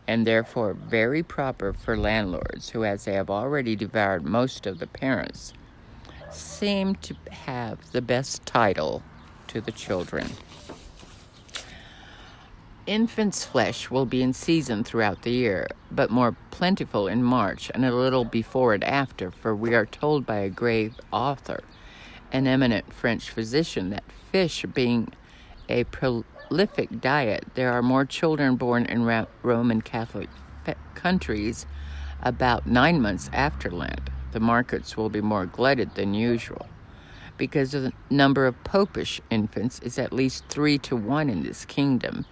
and 0.07 0.25
therefore 0.25 0.73
very 0.73 1.23
proper 1.23 1.73
for 1.73 1.95
landlords 1.95 2.69
who, 2.69 2.83
as 2.83 3.05
they 3.05 3.13
have 3.13 3.29
already 3.29 3.75
devoured 3.75 4.23
most 4.23 4.65
of 4.65 4.79
the 4.79 4.87
parents, 4.87 5.53
seem 6.31 6.95
to 6.95 7.15
have 7.31 7.91
the 7.91 8.01
best 8.01 8.45
title 8.45 9.03
to 9.47 9.61
the 9.61 9.71
children. 9.71 10.29
Infant's 12.87 13.45
flesh 13.45 13.91
will 13.91 14.07
be 14.07 14.23
in 14.23 14.33
season 14.33 14.83
throughout 14.83 15.21
the 15.21 15.31
year, 15.31 15.67
but 15.91 16.09
more 16.09 16.35
plentiful 16.49 17.07
in 17.07 17.21
March 17.21 17.69
and 17.75 17.85
a 17.85 17.93
little 17.93 18.25
before 18.25 18.73
and 18.73 18.83
after, 18.83 19.29
for 19.29 19.55
we 19.55 19.75
are 19.75 19.85
told 19.85 20.25
by 20.25 20.37
a 20.37 20.49
grave 20.49 20.95
author, 21.11 21.61
an 22.31 22.47
eminent 22.47 22.91
French 22.91 23.29
physician, 23.29 23.91
that 23.91 24.03
fish 24.31 24.65
being 24.73 25.13
a 25.69 25.83
prolific 25.85 26.99
diet, 26.99 27.45
there 27.53 27.71
are 27.71 27.83
more 27.83 28.03
children 28.03 28.55
born 28.55 28.85
in 28.85 29.05
Roman 29.43 29.81
Catholic 29.81 30.29
countries 30.95 31.67
about 32.23 32.65
nine 32.65 32.99
months 32.99 33.29
after 33.31 33.69
Lent. 33.69 34.09
The 34.31 34.39
markets 34.39 34.97
will 34.97 35.09
be 35.09 35.21
more 35.21 35.45
glutted 35.45 35.93
than 35.95 36.13
usual 36.13 36.67
because 37.37 37.71
the 37.71 37.91
number 38.09 38.45
of 38.45 38.63
popish 38.63 39.19
infants 39.31 39.79
is 39.79 39.97
at 39.97 40.13
least 40.13 40.45
three 40.47 40.77
to 40.77 40.95
one 40.95 41.27
in 41.29 41.41
this 41.41 41.65
kingdom, 41.65 42.25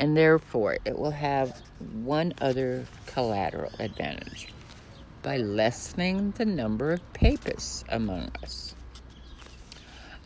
and 0.00 0.16
therefore 0.16 0.78
it 0.86 0.98
will 0.98 1.10
have 1.10 1.60
one 2.02 2.32
other 2.40 2.86
collateral 3.06 3.70
advantage. 3.78 4.48
by 5.22 5.36
lessening 5.36 6.30
the 6.38 6.46
number 6.46 6.92
of 6.92 7.12
papists 7.12 7.84
among 7.90 8.32
us. 8.42 8.74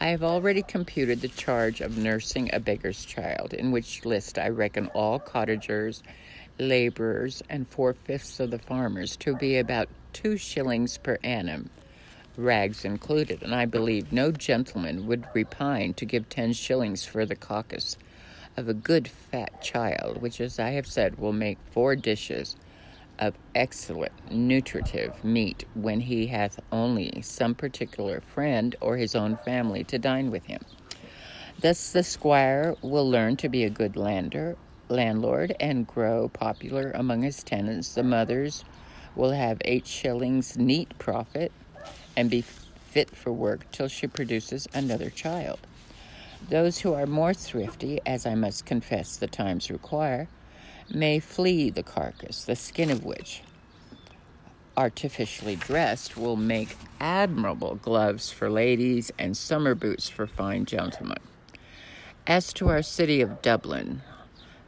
I 0.01 0.07
have 0.11 0.23
already 0.23 0.63
computed 0.63 1.21
the 1.21 1.27
charge 1.27 1.81
of 1.81 1.99
nursing 1.99 2.49
a 2.53 2.61
beggar's 2.61 3.05
child, 3.05 3.53
in 3.53 3.73
which 3.73 4.05
list 4.05 4.39
I 4.39 4.51
reckon 4.51 4.87
all 4.95 5.19
cottagers, 5.19 6.05
laborers, 6.61 7.43
and 7.51 7.67
four 7.67 7.95
fifths 7.95 8.39
of 8.39 8.53
the 8.53 8.61
farmers 8.61 9.17
to 9.17 9.35
be 9.35 9.57
about 9.57 9.89
two 10.13 10.37
shillings 10.37 10.97
per 10.99 11.19
annum, 11.25 11.71
rags 12.37 12.85
included, 12.85 13.43
and 13.43 13.53
I 13.53 13.65
believe 13.65 14.13
no 14.13 14.31
gentleman 14.31 15.09
would 15.09 15.27
repine 15.35 15.95
to 15.95 16.05
give 16.05 16.29
ten 16.29 16.53
shillings 16.53 17.05
for 17.05 17.27
the 17.27 17.35
caucus 17.35 17.97
of 18.57 18.69
a 18.69 18.75
good 18.75 19.09
fat 19.09 19.63
child, 19.63 20.21
which, 20.23 20.41
as 20.41 20.59
I 20.59 20.71
have 20.71 20.87
said, 20.87 21.19
will 21.19 21.33
make 21.33 21.59
four 21.71 21.97
dishes 21.97 22.57
of 23.19 23.35
excellent 23.55 24.13
nutritive 24.31 25.25
meat 25.25 25.65
when 25.75 26.01
he 26.01 26.27
hath 26.27 26.59
only 26.73 27.23
some 27.23 27.55
particular 27.55 28.21
friend 28.21 28.75
or 28.81 28.97
his 28.97 29.15
own 29.15 29.37
family 29.45 29.85
to 29.85 29.99
dine 29.99 30.31
with 30.31 30.47
him. 30.47 30.61
Thus 31.61 31.93
the 31.93 32.03
squire 32.03 32.75
will 32.83 33.09
learn 33.09 33.37
to 33.37 33.49
be 33.49 33.65
a 33.65 33.71
good 33.71 33.97
lander, 33.97 34.57
landlord 34.89 35.55
and 35.61 35.87
grow 35.87 36.29
popular 36.29 36.91
among 36.95 37.23
his 37.23 37.43
tenants. 37.43 37.95
The 37.95 38.03
mothers 38.03 38.65
will 39.15 39.31
have 39.31 39.59
eight 39.65 39.87
shillings 39.87 40.59
neat 40.59 40.99
profit 40.99 41.53
and 42.17 42.29
be 42.29 42.43
fit 42.43 43.11
for 43.17 43.33
work 43.33 43.71
till 43.71 43.89
she 43.89 44.07
produces 44.07 44.69
another 44.75 45.11
child. 45.11 45.61
Those 46.51 46.79
who 46.79 46.93
are 46.93 47.07
more 47.07 47.33
thrifty, 47.33 48.01
as 48.05 48.27
I 48.27 48.35
must 48.35 48.67
confess 48.67 49.17
the 49.17 49.27
times 49.27 49.71
require, 49.71 50.29
may 50.93 51.19
flee 51.19 51.71
the 51.71 51.83
carcass, 51.83 52.45
the 52.45 52.55
skin 52.55 52.91
of 52.91 53.03
which, 53.03 53.43
artificially 54.77 55.57
dressed, 55.57 56.19
will 56.19 56.37
make 56.37 56.77
admirable 57.01 57.77
gloves 57.77 58.31
for 58.31 58.51
ladies 58.51 59.11
and 59.19 59.35
summer 59.35 59.75
boots 59.75 60.11
for 60.11 60.27
fine 60.27 60.67
gentlemen. 60.67 61.17
As 62.27 62.53
to 62.55 62.69
our 62.69 62.83
city 62.83 63.23
of 63.23 63.41
Dublin, 63.41 64.03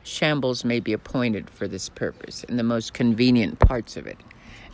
shambles 0.03 0.65
may 0.65 0.81
be 0.81 0.95
appointed 0.95 1.51
for 1.51 1.69
this 1.69 1.91
purpose 1.91 2.43
in 2.45 2.57
the 2.57 2.63
most 2.63 2.95
convenient 2.95 3.59
parts 3.59 3.99
of 3.99 4.07
it, 4.07 4.19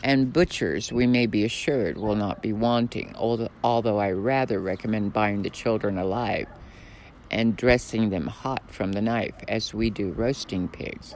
and 0.05 0.33
butchers, 0.33 0.93
we 0.93 1.09
may 1.09 1.27
be 1.27 1.45
assured, 1.45 1.99
will 1.99 2.15
not 2.15 2.43
be 2.43 2.53
wanting, 2.53 3.13
although 3.17 3.99
I 3.99 4.13
rather 4.13 4.61
recommend 4.61 5.13
buying 5.13 5.43
the 5.43 5.51
children 5.51 5.99
alive 5.99 6.47
and 7.33 7.57
dressing 7.57 8.11
them 8.11 8.27
hot 8.29 8.71
from 8.71 8.93
the 8.93 9.03
knife 9.03 9.35
as 9.49 9.75
we 9.75 9.91
do 9.91 10.13
roasting 10.13 10.69
pigs 10.69 11.15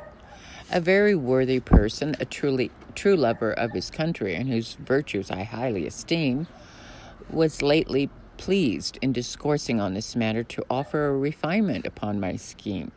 a 0.71 0.81
very 0.81 1.15
worthy 1.15 1.61
person, 1.61 2.17
a 2.19 2.25
truly 2.25 2.71
true 2.95 3.17
lover 3.17 3.53
of 3.53 3.73
his 3.73 3.91
country, 3.91 4.35
and 4.35 4.49
whose 4.49 4.75
virtues 4.75 5.31
I 5.31 5.45
highly 5.45 5.87
esteem, 5.87 6.47
was 7.31 7.63
lately 7.63 8.11
pleased 8.37 8.99
in 9.01 9.13
discoursing 9.13 9.81
on 9.81 9.95
this 9.95 10.17
matter 10.17 10.45
to 10.45 10.65
offer 10.69 11.07
a 11.07 11.17
refinement 11.17 11.87
upon 11.87 12.21
my 12.21 12.37
scheme. 12.37 12.93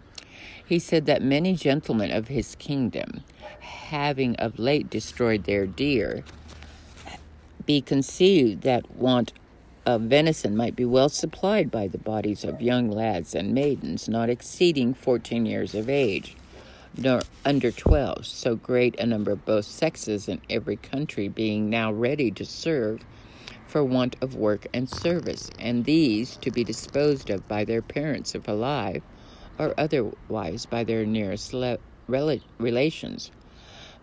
He 0.66 0.80
said 0.80 1.06
that 1.06 1.22
many 1.22 1.56
gentlemen 1.56 2.12
of 2.12 2.28
his 2.28 2.56
kingdom, 2.56 3.24
having 3.60 4.36
of 4.38 4.60
late 4.60 4.90
destroyed 4.90 5.44
their 5.44 5.66
deer, 5.66 6.24
be 7.66 7.82
conceived 7.82 8.62
that 8.64 8.90
want 8.92 9.34
of 9.90 10.02
venison 10.02 10.56
might 10.56 10.76
be 10.76 10.86
well 10.86 11.10
supplied 11.10 11.72
by 11.72 11.88
the 11.88 11.98
bodies 11.98 12.44
of 12.44 12.62
young 12.62 12.90
lads 12.92 13.34
and 13.34 13.54
maidens 13.54 14.08
not 14.08 14.30
exceeding 14.30 14.94
fourteen 14.94 15.46
years 15.46 15.74
of 15.74 15.90
age 15.90 16.36
nor 16.98 17.22
under 17.46 17.72
12, 17.72 18.26
so 18.26 18.56
great 18.56 19.00
a 19.00 19.06
number 19.06 19.32
of 19.32 19.46
both 19.46 19.66
sexes 19.66 20.28
in 20.28 20.42
every 20.50 20.76
country 20.76 21.28
being 21.28 21.70
now 21.70 21.92
ready 21.92 22.32
to 22.32 22.46
serve 22.46 23.02
for 23.68 23.84
want 23.84 24.16
of 24.22 24.36
work 24.36 24.66
and 24.74 24.90
service, 24.90 25.50
and 25.60 25.86
these 25.86 26.36
to 26.38 26.52
be 26.52 26.64
disposed 26.64 27.30
of 27.30 27.48
by 27.48 27.64
their 27.64 27.82
parents 27.82 28.34
if 28.34 28.48
alive, 28.48 29.04
or 29.60 29.74
otherwise 29.78 30.66
by 30.66 30.84
their 30.84 31.06
nearest 31.06 31.54
le- 31.54 31.78
rel- 32.08 32.40
relations. 32.58 33.32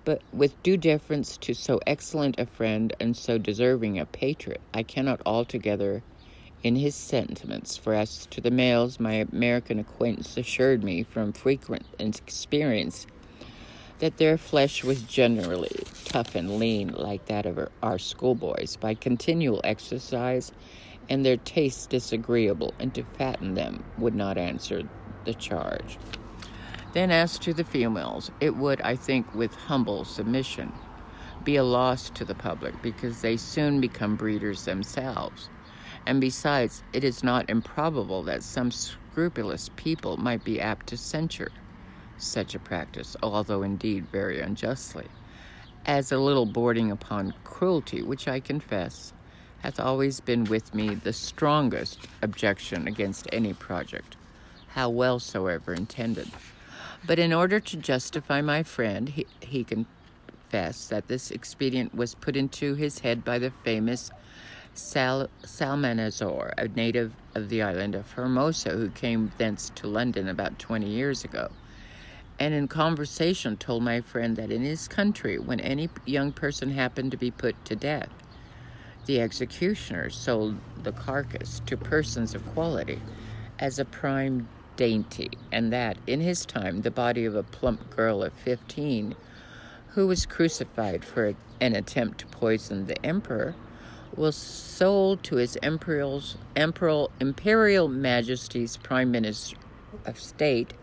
But 0.07 0.23
with 0.33 0.62
due 0.62 0.77
deference 0.77 1.37
to 1.38 1.53
so 1.53 1.81
excellent 1.85 2.38
a 2.38 2.47
friend 2.47 2.95
and 3.01 3.16
so 3.16 3.38
deserving 3.38 3.99
a 3.99 4.07
patriot, 4.07 4.61
I 4.73 4.85
cannot 4.85 5.21
altogether 5.27 6.05
in 6.62 6.77
his 6.77 6.95
sentiments, 6.95 7.77
for 7.77 7.92
as 7.92 8.27
to 8.27 8.40
the 8.40 8.53
males, 8.53 9.01
my 9.01 9.27
American 9.33 9.81
acquaintance 9.81 10.37
assured 10.37 10.85
me 10.85 11.03
from 11.03 11.33
frequent 11.33 11.87
experience 11.99 13.09
that 13.99 14.19
their 14.19 14.38
flesh 14.38 14.85
was 14.85 15.03
generally 15.03 15.75
tough 16.05 16.37
and 16.37 16.61
lean, 16.61 16.92
like 16.92 17.27
that 17.27 17.45
of 17.45 17.69
our 17.83 17.99
schoolboys, 17.99 18.77
by 18.77 18.95
continual 18.95 19.61
exercise, 19.64 20.53
and 21.09 21.27
their 21.27 21.37
tastes 21.38 21.87
disagreeable, 21.88 22.73
and 22.79 22.95
to 22.95 23.03
fatten 23.19 23.55
them 23.55 23.83
would 23.99 24.14
not 24.14 24.38
answer 24.38 24.83
the 25.25 25.35
charge. 25.35 25.99
Then, 26.96 27.11
as 27.11 27.38
to 27.40 27.52
the 27.52 27.62
females, 27.62 28.30
it 28.40 28.56
would, 28.56 28.80
I 28.80 28.96
think, 28.96 29.35
with 29.35 29.54
humble 29.54 30.06
submission, 30.06 30.72
be 31.44 31.56
a 31.56 31.62
loss 31.62 32.09
to 32.09 32.24
the 32.24 32.35
public 32.35 32.80
because 32.80 33.20
they 33.20 33.37
soon 33.37 33.82
become 33.82 34.16
breeders 34.16 34.64
themselves. 34.64 35.50
And 36.06 36.22
besides, 36.22 36.82
it 36.94 37.04
is 37.04 37.22
not 37.22 37.50
improbable 37.50 38.22
that 38.22 38.42
some 38.42 38.70
scrupulous 38.70 39.68
people 39.76 40.16
might 40.16 40.42
be 40.42 40.59
apt 40.59 40.87
to 40.87 40.96
censure 40.96 41.52
such 42.16 42.54
a 42.54 42.59
practice, 42.59 43.14
although 43.22 43.62
indeed 43.62 44.06
very 44.11 44.40
unjustly, 44.40 45.09
as 45.85 46.12
a 46.12 46.18
little 46.18 46.46
bordering 46.46 46.90
upon 46.90 47.35
cruelty, 47.44 48.00
which 48.00 48.26
I 48.26 48.40
confess 48.40 49.12
hath 49.59 49.78
always 49.78 50.20
been 50.20 50.44
with 50.44 50.74
me 50.74 50.94
the 50.94 51.12
strongest 51.12 52.06
objection 52.22 52.88
against 52.88 53.28
any 53.35 53.52
project, 53.52 54.16
how 54.68 54.88
well 54.88 55.18
soever 55.18 55.74
intended. 55.74 56.30
But 57.04 57.18
in 57.18 57.32
order 57.32 57.61
to 57.61 57.76
justify 57.76 58.40
my 58.40 58.62
friend, 58.62 59.09
he, 59.09 59.26
he 59.40 59.64
confessed 59.64 60.90
that 60.90 61.09
this 61.09 61.30
expedient 61.30 61.94
was 61.94 62.14
put 62.14 62.37
into 62.37 62.74
his 62.74 63.00
head 63.00 63.24
by 63.24 63.38
the 63.38 63.52
famous 63.64 64.11
Sal- 64.74 65.30
Psalmanazar, 65.42 66.52
a 66.59 66.68
native 66.68 67.12
of 67.35 67.48
the 67.48 67.62
island 67.62 67.94
of 67.94 68.06
Formosa 68.06 68.70
who 68.70 68.90
came 68.90 69.32
thence 69.38 69.70
to 69.76 69.87
London 69.87 70.28
about 70.28 70.59
20 70.59 70.87
years 70.87 71.24
ago. 71.24 71.50
And 72.38 72.52
in 72.52 72.68
conversation 72.68 73.56
told 73.56 73.82
my 73.82 74.02
friend 74.02 74.37
that 74.37 74.50
in 74.50 74.62
his 74.62 74.88
country, 74.88 75.38
when 75.38 75.61
any 75.61 75.88
young 76.04 76.32
person 76.32 76.70
happened 76.70 77.11
to 77.12 77.16
be 77.16 77.30
put 77.30 77.64
to 77.64 77.74
death, 77.74 78.11
the 79.06 79.20
executioner 79.20 80.11
sold 80.11 80.56
the 80.82 80.92
carcass 80.92 81.61
to 81.66 81.76
persons 81.76 82.35
of 82.35 82.44
quality 82.52 83.00
as 83.59 83.78
a 83.78 83.85
prime 83.85 84.48
dainty, 84.76 85.30
and 85.50 85.72
that 85.72 85.96
in 86.06 86.20
his 86.20 86.46
time 86.46 86.82
the 86.82 86.90
body 86.90 87.24
of 87.24 87.34
a 87.34 87.42
plump 87.42 87.90
girl 87.90 88.22
of 88.22 88.32
15 88.32 89.14
who 89.88 90.06
was 90.06 90.26
crucified 90.26 91.04
for 91.04 91.34
an 91.60 91.74
attempt 91.74 92.18
to 92.18 92.26
poison 92.26 92.86
the 92.86 93.04
emperor 93.04 93.54
was 94.14 94.36
sold 94.36 95.22
to 95.24 95.36
his 95.36 95.56
imperial's, 95.56 96.36
imperial, 96.54 97.10
imperial 97.20 97.88
majesty's 97.88 98.76
prime 98.76 99.10
minister 99.10 99.56
of 100.04 100.18
state 100.18 100.74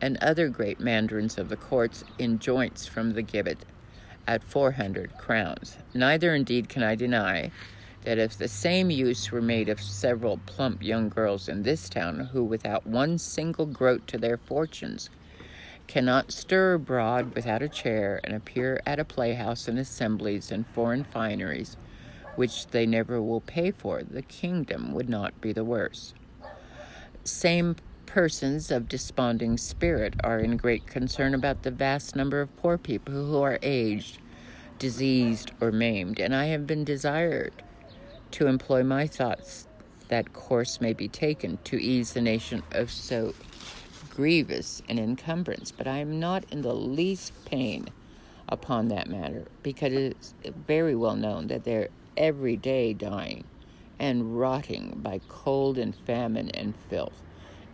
and 0.00 0.16
other 0.18 0.48
great 0.48 0.80
mandarins 0.80 1.38
of 1.38 1.48
the 1.48 1.56
courts 1.56 2.04
in 2.18 2.38
joints 2.38 2.86
from 2.86 3.12
the 3.12 3.22
gibbet 3.22 3.58
at 4.26 4.42
400 4.42 5.16
crowns. 5.18 5.76
Neither 5.92 6.34
indeed 6.34 6.68
can 6.68 6.82
I 6.82 6.94
deny 6.94 7.50
that 8.04 8.18
if 8.18 8.36
the 8.36 8.48
same 8.48 8.90
use 8.90 9.32
were 9.32 9.40
made 9.40 9.68
of 9.68 9.80
several 9.80 10.38
plump 10.44 10.82
young 10.82 11.08
girls 11.08 11.48
in 11.48 11.62
this 11.62 11.88
town 11.88 12.20
who, 12.32 12.44
without 12.44 12.86
one 12.86 13.16
single 13.18 13.66
groat 13.66 14.06
to 14.06 14.18
their 14.18 14.36
fortunes, 14.36 15.08
cannot 15.86 16.30
stir 16.30 16.74
abroad 16.74 17.34
without 17.34 17.62
a 17.62 17.68
chair 17.68 18.20
and 18.22 18.34
appear 18.34 18.80
at 18.86 18.98
a 18.98 19.04
playhouse 19.04 19.68
and 19.68 19.78
assemblies 19.78 20.52
and 20.52 20.66
foreign 20.68 21.04
fineries, 21.04 21.76
which 22.36 22.66
they 22.68 22.84
never 22.84 23.22
will 23.22 23.40
pay 23.40 23.70
for, 23.70 24.02
the 24.02 24.22
kingdom 24.22 24.92
would 24.92 25.08
not 25.08 25.38
be 25.40 25.52
the 25.52 25.64
worse. 25.64 26.12
Same 27.22 27.76
persons 28.04 28.70
of 28.70 28.88
desponding 28.88 29.56
spirit 29.56 30.14
are 30.22 30.38
in 30.38 30.58
great 30.58 30.86
concern 30.86 31.34
about 31.34 31.62
the 31.62 31.70
vast 31.70 32.14
number 32.14 32.42
of 32.42 32.54
poor 32.56 32.76
people 32.76 33.14
who 33.14 33.40
are 33.40 33.58
aged, 33.62 34.18
diseased, 34.78 35.52
or 35.60 35.72
maimed, 35.72 36.20
and 36.20 36.34
I 36.34 36.46
have 36.46 36.66
been 36.66 36.84
desired 36.84 37.52
to 38.34 38.48
employ 38.48 38.82
my 38.82 39.06
thoughts 39.06 39.68
that 40.08 40.32
course 40.32 40.80
may 40.80 40.92
be 40.92 41.06
taken 41.06 41.56
to 41.62 41.80
ease 41.80 42.14
the 42.14 42.20
nation 42.20 42.64
of 42.72 42.90
so 42.90 43.32
grievous 44.10 44.82
an 44.88 44.98
encumbrance. 44.98 45.70
But 45.70 45.86
I 45.86 45.98
am 45.98 46.18
not 46.18 46.44
in 46.50 46.62
the 46.62 46.74
least 46.74 47.32
pain 47.44 47.86
upon 48.48 48.88
that 48.88 49.08
matter 49.08 49.44
because 49.62 49.92
it 49.92 50.16
is 50.20 50.34
very 50.66 50.96
well 50.96 51.14
known 51.14 51.46
that 51.46 51.62
they're 51.62 51.90
every 52.16 52.56
day 52.56 52.92
dying 52.92 53.44
and 54.00 54.36
rotting 54.36 54.98
by 55.00 55.20
cold 55.28 55.78
and 55.78 55.94
famine 55.94 56.50
and 56.50 56.74
filth 56.90 57.22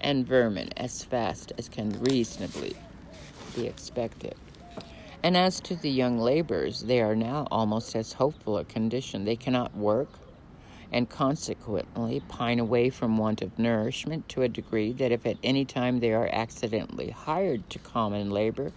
and 0.02 0.26
vermin 0.26 0.68
as 0.76 1.02
fast 1.02 1.54
as 1.56 1.70
can 1.70 1.88
reasonably 2.00 2.76
be 3.56 3.66
expected. 3.66 4.34
And 5.22 5.38
as 5.38 5.58
to 5.60 5.74
the 5.74 5.90
young 5.90 6.18
laborers, 6.18 6.80
they 6.82 7.00
are 7.00 7.16
now 7.16 7.48
almost 7.50 7.96
as 7.96 8.12
hopeful 8.12 8.58
a 8.58 8.64
condition. 8.64 9.24
They 9.24 9.36
cannot 9.36 9.74
work 9.74 10.08
and 10.92 11.08
consequently 11.08 12.20
pine 12.28 12.58
away 12.58 12.90
from 12.90 13.16
want 13.16 13.42
of 13.42 13.58
nourishment 13.58 14.28
to 14.28 14.42
a 14.42 14.48
degree 14.48 14.92
that 14.92 15.12
if 15.12 15.24
at 15.26 15.36
any 15.42 15.64
time 15.64 16.00
they 16.00 16.12
are 16.12 16.28
accidentally 16.32 17.10
hired 17.10 17.68
to 17.70 17.78
common 17.78 18.30
labor, 18.30 18.72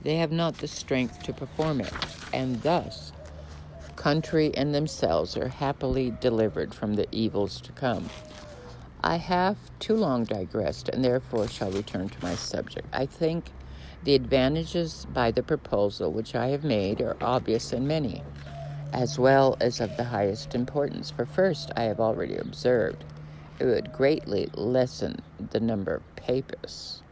they 0.00 0.16
have 0.16 0.32
not 0.32 0.58
the 0.58 0.68
strength 0.68 1.22
to 1.22 1.32
perform 1.32 1.80
it, 1.80 1.92
and 2.32 2.62
thus 2.62 3.12
country 3.96 4.52
and 4.56 4.74
themselves 4.74 5.36
are 5.36 5.48
happily 5.48 6.12
delivered 6.20 6.74
from 6.74 6.94
the 6.94 7.06
evils 7.12 7.60
to 7.60 7.72
come. 7.72 8.08
I 9.04 9.16
have 9.16 9.56
too 9.78 9.94
long 9.94 10.24
digressed, 10.24 10.88
and 10.88 11.04
therefore 11.04 11.48
shall 11.48 11.70
return 11.70 12.08
to 12.08 12.22
my 12.22 12.34
subject. 12.34 12.86
I 12.92 13.06
think 13.06 13.50
the 14.04 14.14
advantages 14.14 15.06
by 15.12 15.30
the 15.30 15.42
proposal 15.42 16.12
which 16.12 16.34
I 16.34 16.48
have 16.48 16.64
made 16.64 17.00
are 17.00 17.16
obvious 17.20 17.72
and 17.72 17.86
many 17.86 18.22
as 18.92 19.18
well 19.18 19.56
as 19.60 19.80
of 19.80 19.96
the 19.96 20.04
highest 20.04 20.54
importance. 20.54 21.10
For 21.10 21.26
first, 21.26 21.70
I 21.76 21.84
have 21.84 22.00
already 22.00 22.36
observed, 22.36 23.04
it 23.58 23.64
would 23.64 23.92
greatly 23.92 24.48
lessen 24.54 25.22
the 25.50 25.60
number 25.60 25.94
of 25.94 26.16
papists 26.16 27.02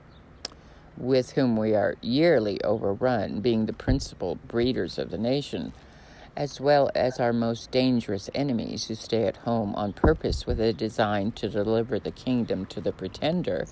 with 0.96 1.32
whom 1.32 1.56
we 1.56 1.74
are 1.74 1.96
yearly 2.02 2.62
overrun, 2.62 3.40
being 3.40 3.66
the 3.66 3.72
principal 3.72 4.36
breeders 4.46 4.98
of 4.98 5.10
the 5.10 5.18
nation, 5.18 5.72
as 6.36 6.60
well 6.60 6.90
as 6.94 7.18
our 7.18 7.32
most 7.32 7.70
dangerous 7.70 8.28
enemies 8.34 8.86
who 8.86 8.94
stay 8.94 9.26
at 9.26 9.38
home 9.38 9.74
on 9.74 9.92
purpose 9.92 10.46
with 10.46 10.60
a 10.60 10.72
design 10.72 11.32
to 11.32 11.48
deliver 11.48 11.98
the 11.98 12.10
kingdom 12.10 12.66
to 12.66 12.80
the 12.80 12.92
pretender, 12.92 13.66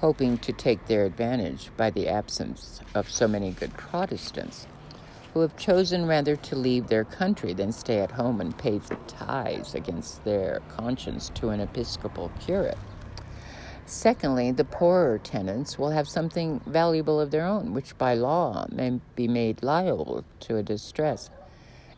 hoping 0.00 0.36
to 0.38 0.52
take 0.52 0.86
their 0.86 1.04
advantage 1.04 1.70
by 1.76 1.90
the 1.90 2.08
absence 2.08 2.80
of 2.94 3.08
so 3.08 3.28
many 3.28 3.52
good 3.52 3.74
Protestants 3.74 4.66
who 5.38 5.42
have 5.42 5.56
chosen 5.56 6.04
rather 6.04 6.34
to 6.34 6.56
leave 6.56 6.88
their 6.88 7.04
country 7.04 7.52
than 7.52 7.70
stay 7.70 8.00
at 8.00 8.10
home 8.10 8.40
and 8.40 8.58
pay 8.58 8.76
the 8.76 8.96
tithes 9.06 9.76
against 9.76 10.24
their 10.24 10.60
conscience 10.68 11.30
to 11.32 11.50
an 11.50 11.60
episcopal 11.60 12.28
curate. 12.40 12.76
Secondly, 13.86 14.50
the 14.50 14.64
poorer 14.64 15.16
tenants 15.18 15.78
will 15.78 15.90
have 15.90 16.08
something 16.08 16.60
valuable 16.66 17.20
of 17.20 17.30
their 17.30 17.44
own, 17.46 17.72
which 17.72 17.96
by 17.96 18.14
law 18.14 18.66
may 18.72 18.98
be 19.14 19.28
made 19.28 19.62
liable 19.62 20.24
to 20.40 20.56
a 20.56 20.62
distress 20.64 21.30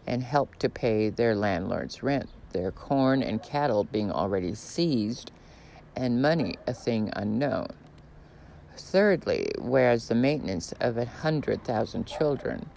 and 0.07 0.22
help 0.22 0.57
to 0.57 0.68
pay 0.68 1.09
their 1.09 1.35
landlord's 1.35 2.03
rent, 2.03 2.29
their 2.53 2.70
corn 2.70 3.22
and 3.22 3.42
cattle 3.42 3.85
being 3.85 4.12
already 4.12 4.55
seized, 4.55 5.31
and 5.96 6.20
money 6.20 6.57
a 6.66 6.74
thing 6.74 7.11
unknown. 7.16 7.68
Thirdly, 8.76 9.50
whereas 9.59 10.09
the 10.09 10.14
maintenance 10.14 10.74
of 10.79 10.98
a 10.98 11.07
hundred 11.07 11.64
thousand 11.64 12.07
children 12.07 12.68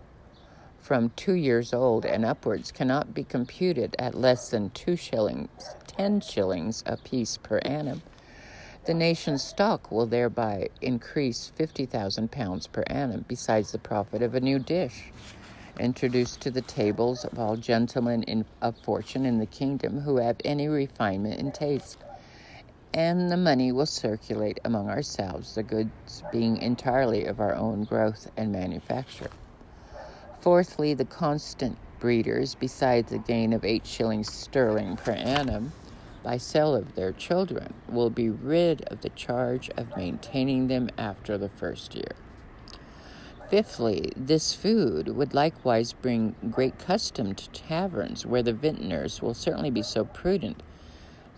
from 0.83 1.11
two 1.15 1.33
years 1.33 1.73
old 1.73 2.05
and 2.05 2.25
upwards 2.25 2.71
cannot 2.71 3.13
be 3.13 3.23
computed 3.23 3.95
at 3.97 4.13
less 4.13 4.49
than 4.49 4.69
two 4.71 4.97
shillings, 4.97 5.49
ten 5.87 6.19
shillings 6.19 6.83
apiece 6.85 7.37
per 7.37 7.57
annum, 7.59 8.01
the 8.85 8.93
nation's 8.93 9.41
stock 9.41 9.91
will 9.93 10.05
thereby 10.05 10.67
increase 10.81 11.53
fifty 11.55 11.85
thousand 11.85 12.31
pounds 12.31 12.67
per 12.67 12.83
annum, 12.87 13.23
besides 13.29 13.71
the 13.71 13.79
profit 13.79 14.21
of 14.21 14.35
a 14.35 14.41
new 14.41 14.59
dish, 14.59 15.05
introduced 15.79 16.41
to 16.41 16.51
the 16.51 16.61
tables 16.61 17.23
of 17.23 17.39
all 17.39 17.55
gentlemen 17.55 18.23
in, 18.23 18.43
of 18.61 18.77
fortune 18.83 19.25
in 19.25 19.39
the 19.39 19.45
kingdom 19.45 20.01
who 20.01 20.17
have 20.17 20.35
any 20.43 20.67
refinement 20.67 21.39
in 21.39 21.53
taste. 21.53 21.97
And 22.93 23.31
the 23.31 23.37
money 23.37 23.71
will 23.71 23.85
circulate 23.85 24.59
among 24.65 24.89
ourselves, 24.89 25.55
the 25.55 25.63
goods 25.63 26.21
being 26.33 26.57
entirely 26.57 27.23
of 27.23 27.39
our 27.39 27.55
own 27.55 27.85
growth 27.85 28.29
and 28.35 28.51
manufacture. 28.51 29.29
Fourthly, 30.43 30.93
the 30.93 31.05
constant 31.05 31.77
breeders, 32.01 32.53
besides 32.53 33.11
the 33.11 33.17
gain 33.17 33.53
of 33.53 33.63
eight 33.63 33.87
shillings 33.87 34.29
sterling 34.29 34.97
per 34.97 35.13
annum 35.13 35.71
by 36.21 36.35
sale 36.35 36.75
of 36.75 36.95
their 36.95 37.13
children, 37.13 37.73
will 37.87 38.09
be 38.09 38.29
rid 38.29 38.81
of 38.87 38.99
the 38.99 39.09
charge 39.11 39.69
of 39.77 39.95
maintaining 39.95 40.67
them 40.67 40.89
after 40.97 41.37
the 41.37 41.47
first 41.47 41.95
year. 41.95 42.11
Fifthly, 43.49 44.11
this 44.17 44.53
food 44.53 45.07
would 45.07 45.33
likewise 45.33 45.93
bring 45.93 46.35
great 46.51 46.77
custom 46.77 47.33
to 47.35 47.49
taverns, 47.51 48.25
where 48.25 48.43
the 48.43 48.51
vintners 48.51 49.21
will 49.21 49.33
certainly 49.33 49.71
be 49.71 49.81
so 49.81 50.03
prudent 50.03 50.61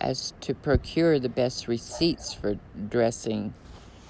as 0.02 0.34
to 0.42 0.56
procure 0.56 1.20
the 1.20 1.30
best 1.30 1.68
receipts 1.68 2.34
for 2.34 2.58
dressing 2.90 3.54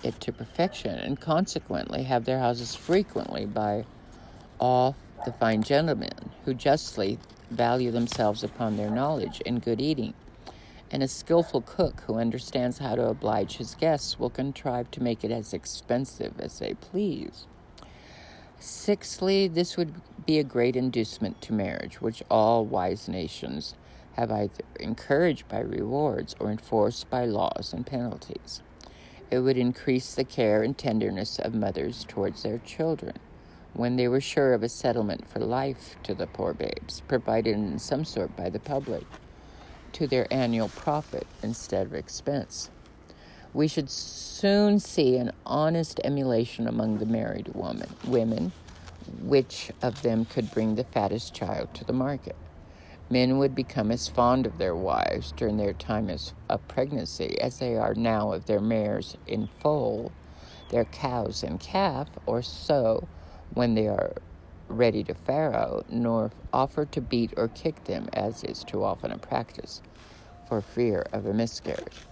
it 0.03 0.21
to 0.21 0.31
perfection, 0.31 0.97
and 0.97 1.19
consequently 1.19 2.03
have 2.03 2.23
their 2.23 2.39
houses 2.39 2.75
frequently 2.75 3.45
by 3.45 3.83
all 4.59 4.95
the 5.25 5.33
fine 5.33 5.63
gentlemen 5.63 6.31
who 6.45 6.53
justly 6.53 7.17
value 7.49 7.91
themselves 7.91 8.43
upon 8.43 8.77
their 8.77 8.89
knowledge 8.89 9.41
in 9.41 9.59
good 9.59 9.81
eating. 9.81 10.13
And 10.91 11.01
a 11.01 11.07
skilful 11.07 11.61
cook 11.61 12.01
who 12.01 12.15
understands 12.15 12.77
how 12.77 12.95
to 12.95 13.07
oblige 13.07 13.57
his 13.57 13.75
guests 13.75 14.19
will 14.19 14.29
contrive 14.29 14.91
to 14.91 15.03
make 15.03 15.23
it 15.23 15.31
as 15.31 15.53
expensive 15.53 16.39
as 16.39 16.59
they 16.59 16.75
please. 16.75 17.47
Sixthly, 18.59 19.47
this 19.47 19.77
would 19.77 19.95
be 20.25 20.39
a 20.39 20.43
great 20.43 20.75
inducement 20.75 21.41
to 21.41 21.53
marriage, 21.53 22.01
which 22.01 22.23
all 22.29 22.65
wise 22.65 23.07
nations 23.07 23.73
have 24.13 24.31
either 24.31 24.63
encouraged 24.79 25.47
by 25.49 25.59
rewards 25.59 26.35
or 26.39 26.49
enforced 26.49 27.09
by 27.09 27.25
laws 27.25 27.73
and 27.73 27.85
penalties. 27.85 28.61
It 29.29 29.39
would 29.39 29.57
increase 29.57 30.13
the 30.13 30.23
care 30.23 30.63
and 30.63 30.77
tenderness 30.77 31.39
of 31.39 31.53
mothers 31.53 32.05
towards 32.07 32.43
their 32.43 32.59
children 32.59 33.19
when 33.75 33.97
they 33.97 34.07
were 34.07 34.21
sure 34.21 34.53
of 34.53 34.63
a 34.63 34.69
settlement 34.69 35.29
for 35.29 35.39
life 35.39 35.97
to 36.01 36.13
the 36.13 36.27
poor 36.27 36.53
babes, 36.53 37.01
provided 37.07 37.55
in 37.55 37.77
some 37.77 38.05
sort 38.05 38.33
by 38.35 38.49
the 38.49 38.59
public, 38.59 39.03
to 39.91 40.07
their 40.07 40.31
annual 40.31 40.69
profit 40.69 41.27
instead 41.43 41.85
of 41.85 41.93
expense. 41.93 42.69
We 43.53 43.67
should 43.67 43.89
soon 43.89 44.79
see 44.79 45.17
an 45.17 45.31
honest 45.45 45.99
emulation 46.03 46.67
among 46.67 46.97
the 46.97 47.05
married 47.05 47.49
woman, 47.49 47.89
women, 48.05 48.53
which 49.21 49.71
of 49.81 50.01
them 50.01 50.25
could 50.25 50.51
bring 50.51 50.75
the 50.75 50.83
fattest 50.85 51.33
child 51.33 51.73
to 51.75 51.83
the 51.83 51.93
market. 51.93 52.35
Men 53.09 53.37
would 53.37 53.55
become 53.55 53.91
as 53.91 54.07
fond 54.07 54.45
of 54.45 54.57
their 54.57 54.75
wives 54.75 55.31
during 55.33 55.57
their 55.57 55.73
time 55.73 56.09
as, 56.09 56.33
of 56.49 56.65
pregnancy 56.67 57.39
as 57.39 57.59
they 57.59 57.75
are 57.75 57.93
now 57.93 58.31
of 58.31 58.45
their 58.45 58.61
mares 58.61 59.15
in 59.27 59.47
foal, 59.59 60.11
their 60.69 60.85
cows 60.85 61.43
in 61.43 61.57
calf, 61.57 62.07
or 62.25 62.41
so 62.41 63.07
when 63.53 63.75
they 63.75 63.87
are 63.87 64.13
ready 64.67 65.03
to 65.03 65.13
farrow, 65.13 65.83
nor 65.89 66.31
offer 66.51 66.85
to 66.85 67.01
beat 67.01 67.33
or 67.37 67.47
kick 67.49 67.83
them, 67.85 68.09
as 68.13 68.43
is 68.43 68.63
too 68.63 68.83
often 68.83 69.11
a 69.11 69.17
practice, 69.17 69.81
for 70.47 70.61
fear 70.61 71.05
of 71.13 71.25
a 71.25 71.33
miscarriage. 71.33 72.05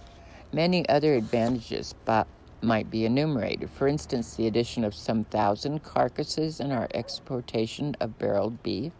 Many 0.52 0.88
other 0.88 1.14
advantages 1.14 1.94
but 2.04 2.26
might 2.62 2.90
be 2.90 3.04
enumerated. 3.04 3.68
For 3.70 3.88
instance, 3.88 4.34
the 4.36 4.46
addition 4.46 4.84
of 4.84 4.94
some 4.94 5.24
thousand 5.24 5.82
carcasses 5.82 6.60
in 6.60 6.72
our 6.72 6.88
exportation 6.94 7.96
of 8.00 8.18
barreled 8.18 8.62
beef, 8.62 8.92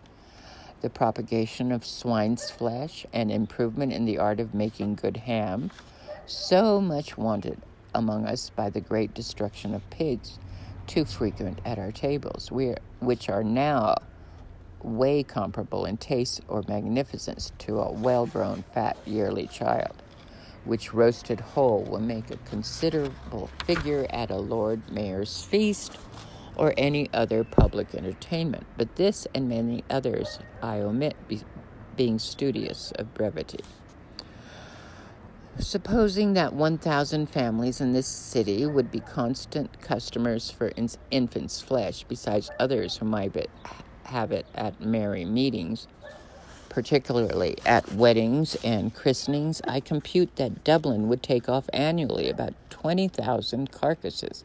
the 0.83 0.91
propagation 0.91 1.73
of 1.73 1.87
swine's 1.87 2.51
flesh, 2.51 3.07
and 3.13 3.31
improvement 3.31 3.93
in 3.93 4.05
the 4.05 4.19
art 4.19 4.41
of 4.41 4.53
making 4.53 4.97
good 4.97 5.17
ham, 5.17 5.71
so 6.27 6.81
much 6.81 7.17
wanted 7.17 7.59
among 7.95 8.27
us 8.27 8.51
by 8.51 8.69
the 8.69 8.81
great 8.81 9.15
destruction 9.15 9.75
of 9.75 9.89
pigs 9.91 10.39
too 10.87 11.05
frequent 11.05 11.61
at 11.65 11.79
our 11.79 11.93
tables, 11.93 12.51
which 13.01 13.29
are 13.29 13.45
now 13.45 13.97
way 14.83 15.23
comparable 15.23 15.87
in 15.87 15.97
taste 15.97 16.41
or 16.49 16.63
magnificence 16.69 17.53
to 17.59 17.81
a 17.81 17.93
well 17.93 18.27
grown 18.27 18.65
fat 18.75 18.97
yearly 19.07 19.47
child, 19.47 20.03
which 20.65 20.93
roasted 20.95 21.41
whole 21.41 21.83
will 21.85 22.01
make 22.01 22.31
a 22.31 22.37
considerable 22.39 23.51
figure 23.65 24.07
at 24.11 24.31
a 24.31 24.37
Lord 24.37 24.83
Mayor's 24.91 25.45
feast 25.45 25.99
or 26.57 26.75
any 26.77 27.09
other 27.13 27.45
public 27.45 27.95
entertainment. 27.95 28.67
But 28.77 28.97
this 28.97 29.27
and 29.35 29.49
many 29.49 29.85
others 29.91 30.39
I 30.63 30.81
omit, 30.81 31.17
be, 31.29 31.41
being 31.97 32.19
studious 32.19 32.93
of 32.99 33.13
brevity. 33.15 33.61
Supposing 35.61 36.35
that 36.35 36.53
1,000 36.53 37.27
families 37.29 37.81
in 37.81 37.93
this 37.93 38.09
city 38.09 38.67
would 38.67 38.91
be 38.91 39.01
constant 39.01 39.81
customers 39.81 40.51
for 40.51 40.69
in- 40.69 40.89
infant's 41.13 41.61
flesh, 41.61 42.05
besides 42.09 42.51
others 42.59 42.97
who 42.97 43.07
might 43.07 43.49
have 44.05 44.33
it 44.33 44.47
at 44.55 44.81
merry 44.81 45.25
meetings, 45.25 45.87
particularly 46.69 47.57
at 47.65 47.93
weddings 47.93 48.57
and 48.65 48.95
christenings, 48.95 49.63
I 49.67 49.79
compute 49.79 50.35
that 50.37 50.65
Dublin 50.65 51.09
would 51.09 51.23
take 51.23 51.49
off 51.49 51.71
annually 51.73 52.29
about 52.29 52.55
20,000 52.71 53.71
carcasses, 53.71 54.45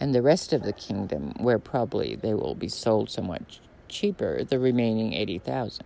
and 0.00 0.14
the 0.14 0.22
rest 0.22 0.54
of 0.54 0.62
the 0.62 0.72
kingdom, 0.72 1.34
where 1.38 1.58
probably 1.58 2.16
they 2.16 2.32
will 2.32 2.54
be 2.54 2.68
sold 2.68 3.10
somewhat 3.10 3.58
cheaper, 3.88 4.42
the 4.42 4.58
remaining 4.58 5.12
80,000. 5.12 5.84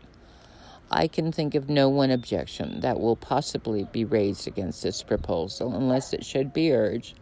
I 0.90 1.08
can 1.08 1.32
think 1.32 1.54
of 1.54 1.68
no 1.68 1.88
one 1.88 2.10
objection 2.10 2.80
that 2.80 3.00
will 3.00 3.16
possibly 3.16 3.84
be 3.92 4.04
raised 4.04 4.46
against 4.46 4.82
this 4.82 5.02
proposal 5.02 5.74
unless 5.74 6.12
it 6.12 6.24
should 6.24 6.52
be 6.52 6.72
urged 6.72 7.18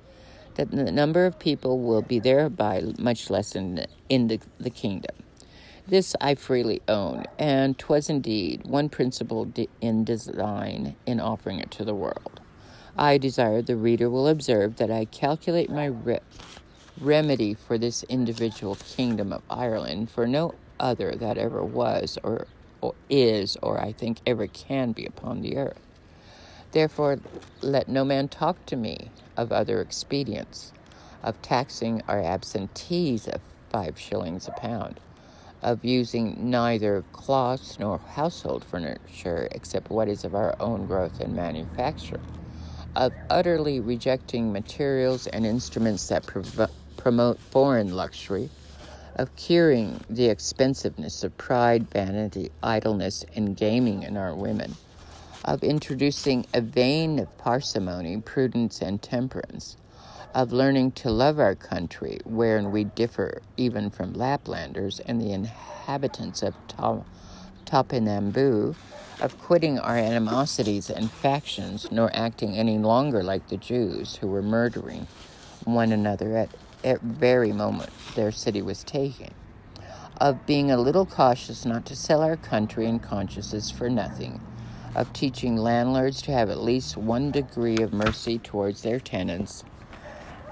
that 0.54 0.70
the 0.70 0.92
number 0.92 1.24
of 1.24 1.38
people 1.38 1.78
will 1.78 2.02
be 2.02 2.18
thereby 2.18 2.82
much 2.98 3.30
lessened 3.30 3.86
in, 4.08 4.28
the, 4.28 4.40
the 4.58 4.70
kingdom. 4.70 5.16
This 5.86 6.14
I 6.20 6.34
freely 6.34 6.80
own, 6.88 7.24
and 7.38 7.76
'twas 7.76 8.08
indeed 8.08 8.66
one 8.66 8.88
principle 8.88 9.50
in 9.80 10.04
design 10.04 10.94
in 11.06 11.18
offering 11.18 11.58
it 11.58 11.70
to 11.72 11.84
the 11.84 11.94
world. 11.94 12.40
I 12.96 13.18
desire 13.18 13.62
the 13.62 13.76
reader 13.76 14.10
will 14.10 14.28
observe 14.28 14.76
that 14.76 14.90
I 14.90 15.06
calculate 15.06 15.70
my 15.70 15.86
re- 15.86 16.20
remedy 17.00 17.54
for 17.54 17.78
this 17.78 18.04
individual 18.04 18.76
kingdom 18.76 19.32
of 19.32 19.42
Ireland 19.50 20.10
for 20.10 20.26
no 20.26 20.54
other 20.78 21.14
that 21.16 21.38
ever 21.38 21.64
was 21.64 22.18
or, 22.22 22.46
or 22.82 22.94
is 23.08 23.56
or 23.62 23.80
I 23.80 23.92
think 23.92 24.18
ever 24.26 24.46
can 24.46 24.92
be 24.92 25.06
upon 25.06 25.40
the 25.40 25.56
earth. 25.56 25.80
Therefore, 26.72 27.18
let 27.62 27.88
no 27.88 28.04
man 28.04 28.28
talk 28.28 28.66
to 28.66 28.76
me 28.76 29.10
of 29.36 29.52
other 29.52 29.80
expedients, 29.80 30.72
of 31.22 31.40
taxing 31.42 32.02
our 32.08 32.22
absentees 32.22 33.28
of 33.28 33.40
five 33.70 33.98
shillings 33.98 34.48
a 34.48 34.52
pound, 34.52 35.00
of 35.62 35.84
using 35.84 36.50
neither 36.50 37.04
cloths 37.12 37.78
nor 37.78 37.98
household 37.98 38.64
furniture 38.64 39.48
except 39.52 39.90
what 39.90 40.08
is 40.08 40.24
of 40.24 40.34
our 40.34 40.56
own 40.60 40.86
growth 40.86 41.20
and 41.20 41.34
manufacture, 41.34 42.20
of 42.96 43.12
utterly 43.30 43.80
rejecting 43.80 44.52
materials 44.52 45.26
and 45.26 45.46
instruments 45.46 46.08
that 46.08 46.26
prov- 46.26 46.70
promote 46.96 47.38
foreign 47.38 47.94
luxury, 47.94 48.50
of 49.22 49.34
curing 49.36 50.00
the 50.10 50.26
expensiveness 50.26 51.22
of 51.22 51.38
pride, 51.38 51.88
vanity, 51.90 52.50
idleness, 52.60 53.24
and 53.36 53.56
gaming 53.56 54.02
in 54.02 54.16
our 54.16 54.34
women, 54.34 54.74
of 55.44 55.62
introducing 55.62 56.44
a 56.52 56.60
vein 56.60 57.20
of 57.20 57.38
parsimony, 57.38 58.20
prudence, 58.20 58.82
and 58.82 59.00
temperance, 59.00 59.76
of 60.34 60.50
learning 60.50 60.90
to 60.90 61.08
love 61.08 61.38
our 61.38 61.54
country, 61.54 62.18
wherein 62.24 62.72
we 62.72 62.82
differ 62.82 63.40
even 63.56 63.88
from 63.90 64.12
Laplanders 64.12 65.00
and 65.06 65.20
the 65.20 65.32
inhabitants 65.32 66.42
of 66.42 66.54
Topinamboo, 67.64 68.74
of 69.20 69.38
quitting 69.38 69.78
our 69.78 69.96
animosities 69.96 70.90
and 70.90 71.08
factions, 71.08 71.86
nor 71.92 72.10
acting 72.12 72.56
any 72.56 72.76
longer 72.76 73.22
like 73.22 73.46
the 73.48 73.56
Jews 73.56 74.16
who 74.16 74.26
were 74.26 74.42
murdering 74.42 75.06
one 75.64 75.92
another 75.92 76.36
at 76.36 76.48
at 76.84 77.00
very 77.00 77.52
moment 77.52 77.90
their 78.14 78.32
city 78.32 78.62
was 78.62 78.84
taken, 78.84 79.32
of 80.20 80.46
being 80.46 80.70
a 80.70 80.76
little 80.76 81.06
cautious 81.06 81.64
not 81.64 81.86
to 81.86 81.96
sell 81.96 82.22
our 82.22 82.36
country 82.36 82.86
and 82.86 83.02
consciences 83.02 83.70
for 83.70 83.88
nothing, 83.88 84.40
of 84.94 85.12
teaching 85.12 85.56
landlords 85.56 86.22
to 86.22 86.32
have 86.32 86.50
at 86.50 86.60
least 86.60 86.96
one 86.96 87.30
degree 87.30 87.78
of 87.78 87.92
mercy 87.92 88.38
towards 88.38 88.82
their 88.82 89.00
tenants, 89.00 89.64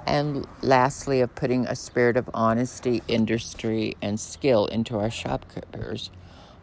and 0.06 0.46
lastly, 0.62 1.20
of 1.20 1.34
putting 1.34 1.66
a 1.66 1.76
spirit 1.76 2.16
of 2.16 2.30
honesty, 2.32 3.02
industry, 3.06 3.96
and 4.00 4.18
skill 4.18 4.66
into 4.66 4.98
our 4.98 5.10
shopkeepers, 5.10 6.10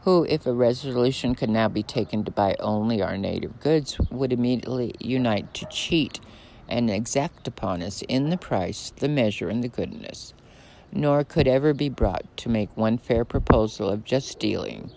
who, 0.02 0.24
if 0.26 0.46
a 0.46 0.54
resolution 0.54 1.36
could 1.36 1.50
now 1.50 1.68
be 1.68 1.84
taken 1.84 2.24
to 2.24 2.32
buy 2.32 2.56
only 2.60 3.02
our 3.02 3.18
native 3.18 3.60
goods, 3.60 4.00
would 4.10 4.34
immediately 4.34 4.94
unite 5.00 5.54
to 5.54 5.66
cheat 5.68 6.20
and 6.70 6.90
exact 6.90 7.48
upon 7.48 7.82
us 7.82 8.02
in 8.04 8.30
the 8.30 8.38
price, 8.38 8.92
the 8.98 9.10
measure, 9.10 9.50
and 9.50 9.64
the 9.64 9.68
goodness, 9.68 10.34
nor 10.92 11.24
could 11.24 11.48
ever 11.48 11.74
be 11.74 11.90
brought 11.90 12.26
to 12.38 12.50
make 12.50 12.76
one 12.76 12.98
fair 12.98 13.26
proposal 13.26 13.90
of 13.90 14.04
just 14.04 14.40
dealing 14.40 14.92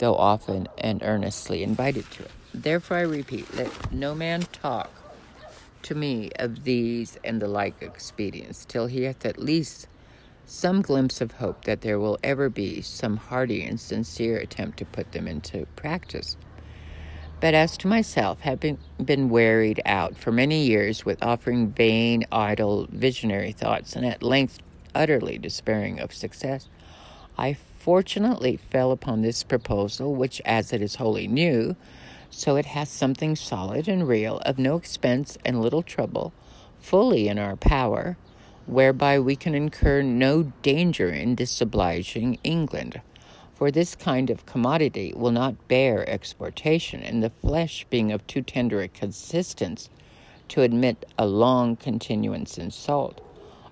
though 0.00 0.16
often 0.16 0.66
and 0.78 1.02
earnestly 1.02 1.62
invited 1.62 2.10
to 2.10 2.24
it. 2.24 2.30
Therefore, 2.52 2.96
I 2.96 3.02
repeat, 3.02 3.54
let 3.54 3.92
no 3.92 4.14
man 4.14 4.42
talk 4.50 4.90
to 5.82 5.94
me 5.94 6.30
of 6.36 6.64
these 6.64 7.16
and 7.22 7.40
the 7.40 7.46
like 7.48 7.80
expedients 7.80 8.64
till 8.64 8.86
he 8.86 9.04
hath 9.04 9.24
at 9.24 9.38
least 9.38 9.86
some 10.46 10.82
glimpse 10.82 11.20
of 11.20 11.32
hope 11.32 11.64
that 11.64 11.82
there 11.82 12.00
will 12.00 12.18
ever 12.24 12.48
be 12.48 12.80
some 12.80 13.16
hearty 13.16 13.62
and 13.62 13.78
sincere 13.78 14.38
attempt 14.38 14.78
to 14.78 14.84
put 14.84 15.12
them 15.12 15.28
into 15.28 15.66
practice. 15.76 16.36
But 17.40 17.54
as 17.54 17.78
to 17.78 17.88
myself, 17.88 18.40
having 18.40 18.76
been 19.02 19.30
wearied 19.30 19.80
out 19.86 20.14
for 20.16 20.30
many 20.30 20.66
years 20.66 21.06
with 21.06 21.22
offering 21.22 21.70
vain, 21.70 22.24
idle, 22.30 22.86
visionary 22.90 23.52
thoughts, 23.52 23.96
and 23.96 24.04
at 24.04 24.22
length 24.22 24.58
utterly 24.94 25.38
despairing 25.38 26.00
of 26.00 26.12
success, 26.12 26.68
I 27.38 27.56
fortunately 27.78 28.58
fell 28.58 28.92
upon 28.92 29.22
this 29.22 29.42
proposal, 29.42 30.14
which, 30.14 30.42
as 30.44 30.74
it 30.74 30.82
is 30.82 30.96
wholly 30.96 31.26
new, 31.28 31.76
so 32.28 32.56
it 32.56 32.66
has 32.66 32.90
something 32.90 33.34
solid 33.34 33.88
and 33.88 34.06
real, 34.06 34.38
of 34.40 34.58
no 34.58 34.76
expense 34.76 35.38
and 35.42 35.62
little 35.62 35.82
trouble, 35.82 36.34
fully 36.78 37.26
in 37.26 37.38
our 37.38 37.56
power, 37.56 38.18
whereby 38.66 39.18
we 39.18 39.34
can 39.34 39.54
incur 39.54 40.02
no 40.02 40.52
danger 40.62 41.08
in 41.08 41.34
disobliging 41.34 42.38
England. 42.44 43.00
For 43.60 43.70
this 43.70 43.94
kind 43.94 44.30
of 44.30 44.46
commodity 44.46 45.12
will 45.14 45.32
not 45.32 45.68
bear 45.68 46.08
exportation, 46.08 47.02
and 47.02 47.22
the 47.22 47.28
flesh 47.28 47.86
being 47.90 48.10
of 48.10 48.26
too 48.26 48.40
tender 48.40 48.80
a 48.80 48.88
consistence 48.88 49.90
to 50.48 50.62
admit 50.62 51.04
a 51.18 51.26
long 51.26 51.76
continuance 51.76 52.56
in 52.56 52.70
salt 52.70 53.20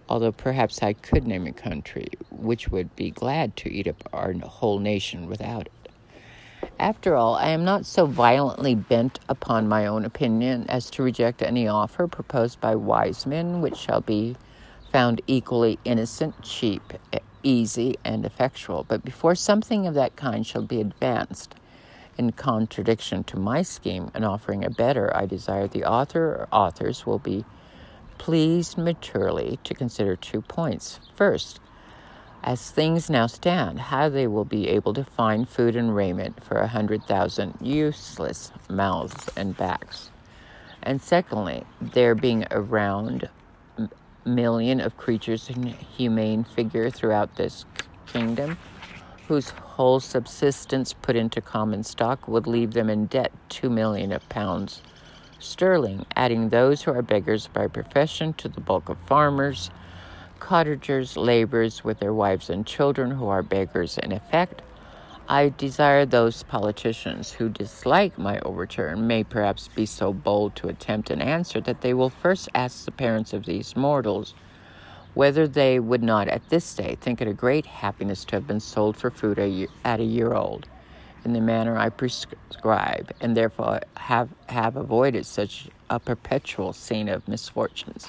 although 0.09 0.33
perhaps 0.33 0.83
I 0.83 0.92
could 0.92 1.27
name 1.27 1.46
a 1.46 1.53
country 1.53 2.09
which 2.31 2.68
would 2.68 2.94
be 2.96 3.11
glad 3.11 3.57
to 3.57 3.72
eat 3.72 3.88
up 3.88 4.09
our 4.12 4.33
whole 4.33 4.79
nation 4.79 5.27
without 5.27 5.66
it. 5.66 6.72
After 6.79 7.14
all, 7.14 7.35
I 7.35 7.48
am 7.48 7.64
not 7.64 7.87
so 7.87 8.07
violently 8.07 8.74
bent 8.74 9.20
upon 9.29 9.68
my 9.68 9.87
own 9.87 10.05
opinion 10.05 10.66
as 10.68 10.90
to 10.90 11.03
reject 11.03 11.42
any 11.42 11.66
offer 11.66 12.07
proposed 12.07 12.61
by 12.61 12.74
wise 12.74 13.27
men 13.27 13.61
which 13.61 13.77
shall 13.77 14.01
be 14.01 14.37
found 14.92 15.20
equally 15.27 15.79
innocent, 15.85 16.42
cheap, 16.42 16.83
easy, 17.42 17.96
and 18.05 18.24
effectual. 18.24 18.85
But 18.85 19.05
before 19.05 19.35
something 19.35 19.87
of 19.87 19.94
that 19.94 20.16
kind 20.16 20.46
shall 20.46 20.62
be 20.62 20.81
advanced, 20.81 21.55
in 22.18 22.33
contradiction 22.33 23.22
to 23.24 23.38
my 23.38 23.62
scheme 23.62 24.11
and 24.12 24.24
offering 24.24 24.64
a 24.64 24.70
better, 24.70 25.16
I 25.16 25.27
desire 25.27 25.68
the 25.68 25.85
author 25.85 26.27
or 26.27 26.48
authors 26.51 27.07
will 27.07 27.20
be 27.20 27.44
pleased 28.18 28.77
maturely 28.77 29.59
to 29.62 29.74
consider 29.74 30.16
two 30.16 30.42
points. 30.42 30.98
First, 31.14 31.61
as 32.42 32.70
things 32.70 33.09
now 33.09 33.27
stand, 33.27 33.79
how 33.79 34.09
they 34.09 34.27
will 34.27 34.44
be 34.44 34.68
able 34.68 34.92
to 34.94 35.05
find 35.05 35.48
food 35.48 35.77
and 35.77 35.94
raiment 35.94 36.42
for 36.42 36.59
a 36.59 36.68
hundred 36.68 37.05
thousand 37.05 37.55
useless 37.61 38.53
mouths 38.68 39.29
and 39.37 39.57
backs. 39.57 40.11
And 40.83 41.03
secondly, 41.03 41.64
there 41.81 42.14
being 42.14 42.46
a 42.51 42.61
round 42.61 43.29
million 44.29 44.81
of 44.81 44.97
creatures 44.97 45.51
in 45.51 45.62
humane 45.64 46.45
figure 46.45 46.91
throughout 46.91 47.37
this 47.37 47.64
kingdom, 48.07 48.57
whose 49.27 49.51
whole 49.51 50.01
subsistence 50.01 50.93
put 50.93 51.17
into 51.17 51.41
common 51.41 51.83
stock 51.83 52.29
would 52.29 52.47
leave 52.47 52.73
them 52.73 52.88
in 52.88 53.07
debt 53.07 53.33
two 53.49 53.71
million 53.71 54.12
of 54.12 54.29
pounds 54.29 54.83
sterling, 55.38 56.05
adding 56.17 56.49
those 56.49 56.83
who 56.83 56.91
are 56.93 57.03
beggars 57.03 57.49
by 57.49 57.67
profession 57.67 58.33
to 58.35 58.49
the 58.49 58.61
bulk 58.61 58.88
of 58.88 58.99
farmers, 59.07 59.71
cottagers, 60.41 61.17
laborers 61.17 61.85
with 61.85 61.99
their 62.01 62.12
wives 62.12 62.51
and 62.51 62.67
children 62.67 63.11
who 63.11 63.29
are 63.29 63.43
beggars 63.43 63.99
in 63.99 64.12
effect. 64.12 64.62
I 65.31 65.51
desire 65.51 66.07
those 66.07 66.43
politicians 66.43 67.31
who 67.33 67.51
dislike 67.51 68.17
my 68.17 68.38
overturn 68.41 69.07
may 69.07 69.25
perhaps 69.25 69.69
be 69.69 69.85
so 69.85 70.11
bold 70.11 70.57
to 70.57 70.69
attempt 70.69 71.11
an 71.11 71.21
answer 71.21 71.61
that 71.61 71.83
they 71.83 71.93
will 71.93 72.09
first 72.09 72.49
ask 72.55 72.87
the 72.87 72.93
parents 72.93 73.35
of 73.35 73.45
these 73.45 73.77
mortals 73.77 74.33
whether 75.12 75.47
they 75.47 75.81
would 75.81 76.03
not 76.03 76.29
at 76.29 76.49
this 76.49 76.75
day 76.75 76.97
think 77.03 77.21
it 77.21 77.29
a 77.29 77.35
great 77.35 77.67
happiness 77.67 78.25
to 78.25 78.37
have 78.37 78.47
been 78.47 78.59
sold 78.59 78.97
for 78.97 79.11
food 79.11 79.38
a 79.38 79.47
year, 79.47 79.69
at 79.85 80.01
a 80.01 80.05
year 80.05 80.33
old 80.33 80.67
in 81.27 81.35
the 81.35 81.43
manner 81.43 81.77
I 81.77 81.91
prescribe, 81.91 83.12
and 83.21 83.37
therefore 83.37 83.81
have, 83.99 84.31
have 84.49 84.77
avoided 84.77 85.27
such 85.27 85.69
a 85.91 86.01
perpetual 86.01 86.73
scene 86.73 87.11
of 87.11 87.29
misfortunes 87.29 88.09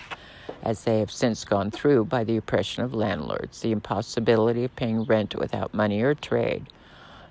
as 0.63 0.85
they 0.85 0.99
have 0.99 1.11
since 1.11 1.43
gone 1.43 1.69
through 1.69 2.05
by 2.05 2.23
the 2.23 2.37
oppression 2.37 2.81
of 2.83 2.93
landlords, 2.93 3.59
the 3.59 3.73
impossibility 3.73 4.63
of 4.63 4.75
paying 4.77 5.03
rent 5.03 5.35
without 5.35 5.73
money 5.73 6.01
or 6.01 6.15
trade, 6.15 6.67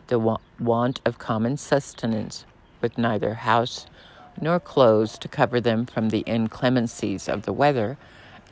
the 0.09 0.38
want 0.59 1.01
of 1.05 1.18
common 1.18 1.57
sustenance 1.57 2.44
with 2.81 2.99
neither 2.99 3.35
house 3.35 3.87
nor 4.40 4.61
clothes 4.61 5.18
to 5.18 5.29
cover 5.29 5.61
them 5.61 5.87
from 5.87 6.09
the 6.09 6.25
inclemencies 6.27 7.29
of 7.29 7.42
the 7.42 7.53
weather, 7.53 7.99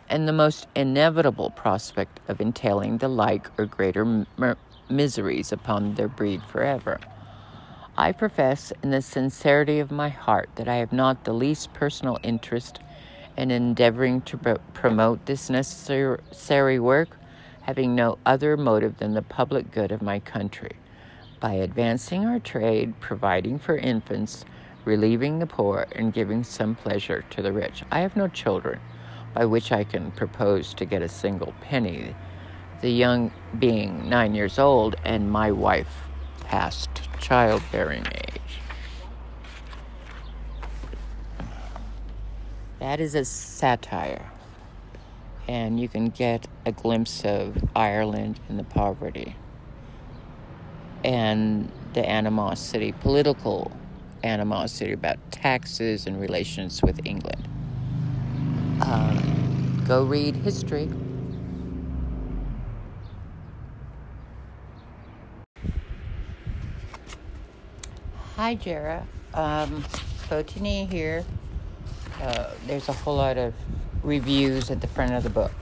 and 0.08 0.26
the 0.26 0.32
most 0.32 0.66
inevitable 0.74 1.50
prospect 1.50 2.20
of 2.28 2.40
entailing 2.40 2.98
the 2.98 3.08
like 3.08 3.50
or 3.58 3.66
greater 3.66 4.26
miseries 4.88 5.52
upon 5.52 5.94
their 5.94 6.08
breed 6.08 6.42
forever. 6.44 7.00
I 7.96 8.12
profess 8.12 8.72
in 8.82 8.90
the 8.90 9.02
sincerity 9.02 9.78
of 9.78 9.90
my 9.90 10.10
heart 10.10 10.50
that 10.56 10.68
I 10.68 10.76
have 10.76 10.92
not 10.92 11.24
the 11.24 11.32
least 11.32 11.72
personal 11.72 12.18
interest 12.22 12.78
in 13.36 13.50
endeavoring 13.50 14.20
to 14.22 14.36
pro- 14.36 14.58
promote 14.74 15.26
this 15.26 15.50
necessary 15.50 16.78
work, 16.78 17.16
having 17.62 17.94
no 17.94 18.18
other 18.26 18.56
motive 18.56 18.98
than 18.98 19.14
the 19.14 19.22
public 19.22 19.70
good 19.70 19.92
of 19.92 20.02
my 20.02 20.20
country. 20.20 20.76
By 21.38 21.52
advancing 21.52 22.24
our 22.24 22.38
trade, 22.38 22.98
providing 22.98 23.58
for 23.58 23.76
infants, 23.76 24.46
relieving 24.86 25.38
the 25.38 25.46
poor, 25.46 25.86
and 25.92 26.12
giving 26.12 26.42
some 26.42 26.74
pleasure 26.74 27.26
to 27.28 27.42
the 27.42 27.52
rich. 27.52 27.82
I 27.90 28.00
have 28.00 28.16
no 28.16 28.26
children, 28.26 28.80
by 29.34 29.44
which 29.44 29.70
I 29.70 29.84
can 29.84 30.12
propose 30.12 30.72
to 30.74 30.86
get 30.86 31.02
a 31.02 31.10
single 31.10 31.52
penny, 31.60 32.14
the 32.80 32.90
young 32.90 33.32
being 33.58 34.08
nine 34.08 34.34
years 34.34 34.58
old 34.58 34.96
and 35.04 35.30
my 35.30 35.52
wife 35.52 36.04
past 36.40 36.88
childbearing 37.20 38.06
age. 38.06 38.60
That 42.78 42.98
is 42.98 43.14
a 43.14 43.26
satire, 43.26 44.30
and 45.46 45.78
you 45.78 45.88
can 45.88 46.08
get 46.08 46.48
a 46.64 46.72
glimpse 46.72 47.26
of 47.26 47.62
Ireland 47.74 48.40
and 48.48 48.58
the 48.58 48.64
poverty 48.64 49.36
and 51.04 51.70
the 51.94 52.08
animosity, 52.08 52.92
political 52.92 53.72
animosity 54.24 54.92
about 54.92 55.18
taxes 55.30 56.06
and 56.06 56.20
relations 56.20 56.82
with 56.82 57.00
England. 57.04 57.48
Um, 58.82 59.84
go 59.86 60.04
read 60.04 60.36
history. 60.36 60.90
Hi, 68.36 68.54
Jara. 68.54 69.06
Um, 69.32 69.82
Botany 70.28 70.84
here. 70.84 71.24
Uh, 72.20 72.50
there's 72.66 72.88
a 72.88 72.92
whole 72.92 73.16
lot 73.16 73.38
of 73.38 73.54
reviews 74.02 74.70
at 74.70 74.80
the 74.80 74.86
front 74.86 75.12
of 75.14 75.22
the 75.22 75.30
book. 75.30 75.54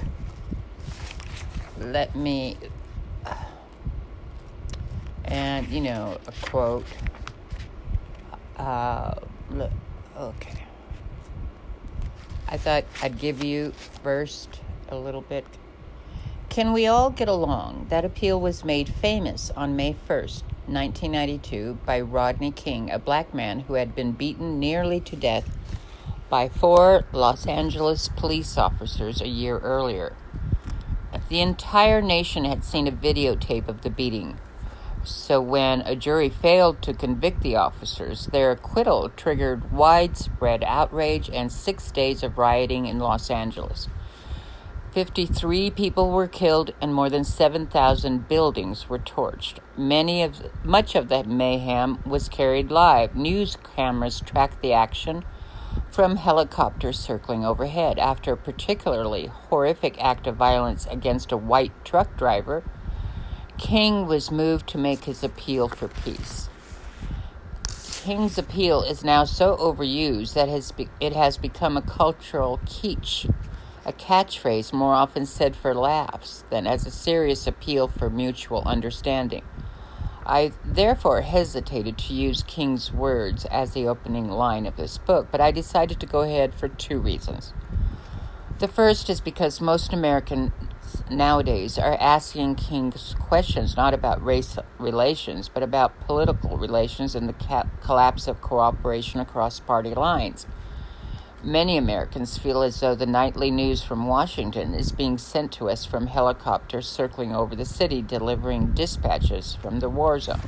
Let 1.79 2.17
me, 2.17 2.57
and 5.35 5.69
you 5.69 5.81
know, 5.81 6.17
a 6.29 6.33
quote. 6.49 6.87
Uh, 8.57 9.15
look, 9.51 9.73
okay. 10.17 10.65
I 12.47 12.57
thought 12.57 12.85
I'd 13.03 13.19
give 13.19 13.43
you 13.43 13.73
first 13.73 14.61
a 14.89 14.97
little 14.97 15.23
bit. 15.23 15.45
Can 16.51 16.73
we 16.73 16.87
all 16.87 17.11
get 17.11 17.27
along? 17.27 17.87
That 17.91 18.05
appeal 18.05 18.41
was 18.41 18.65
made 18.65 18.89
famous 18.89 19.51
on 19.57 19.75
May 19.75 19.97
1st, 20.09 20.43
1992, 20.67 21.79
by 21.85 22.01
Rodney 22.01 22.53
King, 22.53 22.93
a 22.93 23.01
black 23.01 23.35
man 23.35 23.61
who 23.61 23.75
had 23.75 23.97
been 23.97 24.13
beaten 24.13 24.61
nearly 24.61 25.01
to 25.01 25.17
death 25.17 25.51
by 26.31 26.49
four 26.49 27.07
Los 27.13 27.45
Angeles 27.47 28.09
police 28.17 28.57
officers 28.57 29.21
a 29.21 29.27
year 29.27 29.59
earlier. 29.59 30.15
The 31.29 31.41
entire 31.41 32.01
nation 32.01 32.45
had 32.45 32.65
seen 32.65 32.87
a 32.87 32.93
videotape 32.93 33.67
of 33.67 33.83
the 33.83 33.91
beating. 33.91 34.39
So 35.05 35.41
when 35.41 35.83
a 35.83 35.95
jury 35.95 36.31
failed 36.31 36.81
to 36.83 36.95
convict 36.95 37.43
the 37.43 37.57
officers, 37.57 38.27
their 38.27 38.51
acquittal 38.51 39.11
triggered 39.11 39.71
widespread 39.71 40.65
outrage 40.65 41.29
and 41.29 41.53
six 41.53 41.91
days 41.91 42.23
of 42.23 42.39
rioting 42.39 42.87
in 42.87 42.99
Los 42.99 43.31
Angeles. 43.31 43.89
53 44.93 45.71
people 45.73 46.11
were 46.11 46.29
killed 46.29 46.73
and 46.81 46.95
more 46.95 47.11
than 47.11 47.25
7,000 47.25 48.29
buildings 48.29 48.89
were 48.89 48.99
torched. 48.99 49.59
Many 49.77 50.23
of 50.23 50.51
much 50.65 50.95
of 50.95 51.09
the 51.09 51.25
mayhem 51.25 51.99
was 52.07 52.29
carried 52.29 52.71
live. 52.71 53.17
News 53.17 53.57
cameras 53.77 54.23
tracked 54.25 54.63
the 54.63 54.73
action 54.73 55.25
from 55.91 56.17
helicopters 56.17 56.99
circling 56.99 57.45
overhead. 57.45 57.99
After 57.99 58.33
a 58.33 58.37
particularly 58.37 59.27
horrific 59.27 60.01
act 60.03 60.29
of 60.29 60.37
violence 60.37 60.87
against 60.89 61.33
a 61.33 61.37
white 61.37 61.73
truck 61.85 62.17
driver, 62.17 62.63
King 63.59 64.07
was 64.07 64.31
moved 64.31 64.67
to 64.69 64.79
make 64.79 65.05
his 65.05 65.23
appeal 65.23 65.69
for 65.69 65.89
peace. 65.89 66.49
King's 68.03 68.37
appeal 68.37 68.83
is 68.83 69.03
now 69.03 69.25
so 69.25 69.57
overused 69.57 70.35
that 70.35 70.49
it 71.01 71.13
has 71.15 71.37
become 71.39 71.77
a 71.77 71.83
cultural 71.83 72.61
kitsch 72.67 73.27
a 73.87 73.93
catchphrase 73.93 74.73
more 74.73 74.95
often 74.95 75.27
said 75.27 75.55
for 75.55 75.75
laughs 75.75 76.45
than 76.51 76.67
as 76.67 76.87
a 76.87 76.91
serious 76.91 77.47
appeal 77.47 77.87
for 77.87 78.09
mutual 78.09 78.63
understanding. 78.65 79.43
I 80.27 80.53
therefore 80.65 81.21
hesitated 81.21 81.99
to 81.99 82.15
use 82.15 82.43
King's 82.47 82.91
words 82.91 83.45
as 83.47 83.73
the 83.73 83.87
opening 83.87 84.31
line 84.31 84.65
of 84.65 84.77
this 84.77 84.97
book, 84.97 85.29
but 85.31 85.41
I 85.41 85.51
decided 85.51 86.01
to 86.01 86.07
go 86.07 86.23
ahead 86.23 86.55
for 86.55 86.69
two 86.69 86.99
reasons. 86.99 87.53
The 88.59 88.69
first 88.69 89.11
is 89.11 89.21
because 89.21 89.61
most 89.61 89.93
Nowadays 91.11 91.79
are 91.79 91.97
asking 92.01 92.55
King's 92.57 93.15
questions 93.19 93.77
not 93.77 93.95
about 93.95 94.25
race 94.25 94.59
relations, 94.79 95.49
but 95.49 95.63
about 95.63 95.99
political 96.07 96.57
relations 96.57 97.15
and 97.15 97.29
the 97.29 97.67
collapse 97.83 98.27
of 98.27 98.41
cooperation 98.41 99.21
across 99.21 99.61
party 99.61 99.95
lines. 99.95 100.47
Many 101.43 101.77
Americans 101.77 102.39
feel 102.39 102.63
as 102.63 102.81
though 102.81 102.95
the 102.95 103.05
nightly 103.05 103.51
news 103.51 103.83
from 103.83 104.07
Washington 104.07 104.73
is 104.73 104.93
being 104.93 105.19
sent 105.19 105.53
to 105.53 105.69
us 105.69 105.85
from 105.85 106.07
helicopters 106.07 106.89
circling 106.89 107.35
over 107.35 107.55
the 107.55 107.67
city 107.67 108.01
delivering 108.01 108.73
dispatches 108.73 109.55
from 109.55 109.81
the 109.81 109.91
war 109.91 110.19
zone. 110.19 110.41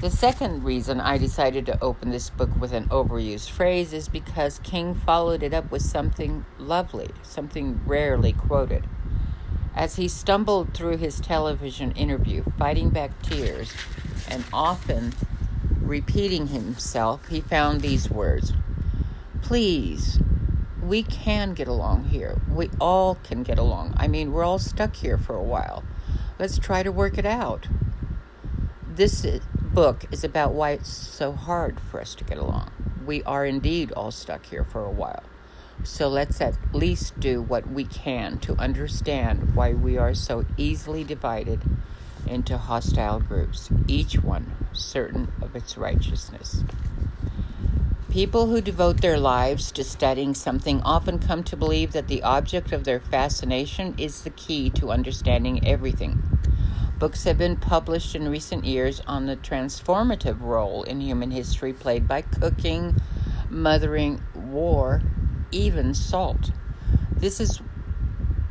The 0.00 0.10
second 0.10 0.64
reason 0.64 1.00
I 1.00 1.18
decided 1.18 1.66
to 1.66 1.82
open 1.82 2.10
this 2.10 2.30
book 2.30 2.50
with 2.60 2.72
an 2.72 2.88
overused 2.88 3.50
phrase 3.50 3.92
is 3.92 4.08
because 4.08 4.58
King 4.60 4.94
followed 4.94 5.42
it 5.42 5.54
up 5.54 5.70
with 5.70 5.82
something 5.82 6.44
lovely, 6.58 7.10
something 7.22 7.80
rarely 7.86 8.32
quoted. 8.32 8.84
As 9.74 9.96
he 9.96 10.08
stumbled 10.08 10.74
through 10.74 10.98
his 10.98 11.20
television 11.20 11.92
interview, 11.92 12.44
fighting 12.58 12.90
back 12.90 13.20
tears 13.22 13.72
and 14.28 14.44
often 14.52 15.14
repeating 15.80 16.48
himself, 16.48 17.28
he 17.28 17.40
found 17.40 17.80
these 17.80 18.10
words 18.10 18.52
please, 19.42 20.18
we 20.82 21.02
can 21.02 21.52
get 21.52 21.68
along 21.68 22.04
here. 22.04 22.40
We 22.48 22.70
all 22.80 23.16
can 23.16 23.42
get 23.42 23.58
along. 23.58 23.92
I 23.96 24.08
mean, 24.08 24.32
we're 24.32 24.44
all 24.44 24.58
stuck 24.58 24.96
here 24.96 25.18
for 25.18 25.34
a 25.34 25.42
while. 25.42 25.84
Let's 26.38 26.58
try 26.58 26.82
to 26.82 26.90
work 26.90 27.18
it 27.18 27.26
out. 27.26 27.68
This 28.88 29.26
book 29.54 30.06
is 30.10 30.24
about 30.24 30.54
why 30.54 30.70
it's 30.70 30.88
so 30.88 31.32
hard 31.32 31.80
for 31.80 32.00
us 32.00 32.14
to 32.14 32.24
get 32.24 32.38
along. 32.38 32.70
We 33.04 33.22
are 33.24 33.44
indeed 33.44 33.92
all 33.92 34.10
stuck 34.10 34.46
here 34.46 34.64
for 34.64 34.84
a 34.84 34.90
while. 34.90 35.22
So 35.84 36.08
let's 36.08 36.40
at 36.40 36.54
least 36.72 37.18
do 37.18 37.42
what 37.42 37.68
we 37.68 37.84
can 37.84 38.38
to 38.40 38.56
understand 38.56 39.54
why 39.54 39.72
we 39.72 39.98
are 39.98 40.14
so 40.14 40.44
easily 40.56 41.04
divided 41.04 41.60
into 42.26 42.56
hostile 42.56 43.20
groups, 43.20 43.68
each 43.88 44.22
one 44.22 44.54
certain 44.72 45.32
of 45.40 45.56
its 45.56 45.76
righteousness. 45.76 46.62
People 48.10 48.48
who 48.48 48.60
devote 48.60 49.00
their 49.00 49.18
lives 49.18 49.72
to 49.72 49.82
studying 49.82 50.34
something 50.34 50.82
often 50.82 51.18
come 51.18 51.42
to 51.44 51.56
believe 51.56 51.92
that 51.92 52.08
the 52.08 52.22
object 52.22 52.70
of 52.70 52.84
their 52.84 53.00
fascination 53.00 53.94
is 53.96 54.22
the 54.22 54.30
key 54.30 54.68
to 54.70 54.90
understanding 54.90 55.66
everything. 55.66 56.22
Books 56.98 57.24
have 57.24 57.38
been 57.38 57.56
published 57.56 58.14
in 58.14 58.28
recent 58.28 58.64
years 58.64 59.00
on 59.06 59.26
the 59.26 59.36
transformative 59.36 60.40
role 60.40 60.84
in 60.84 61.00
human 61.00 61.30
history 61.30 61.72
played 61.72 62.06
by 62.06 62.22
cooking, 62.22 62.94
mothering, 63.48 64.22
war, 64.34 65.02
even 65.52 65.94
salt. 65.94 66.50
This 67.16 67.40
is 67.40 67.60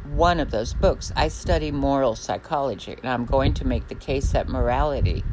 one 0.05 0.39
of 0.39 0.51
those 0.51 0.73
books. 0.73 1.11
I 1.15 1.27
study 1.27 1.71
moral 1.71 2.15
psychology, 2.15 2.93
and 2.93 3.09
I'm 3.09 3.25
going 3.25 3.53
to 3.55 3.67
make 3.67 3.87
the 3.87 3.95
case 3.95 4.31
that 4.31 4.47
morality 4.47 5.23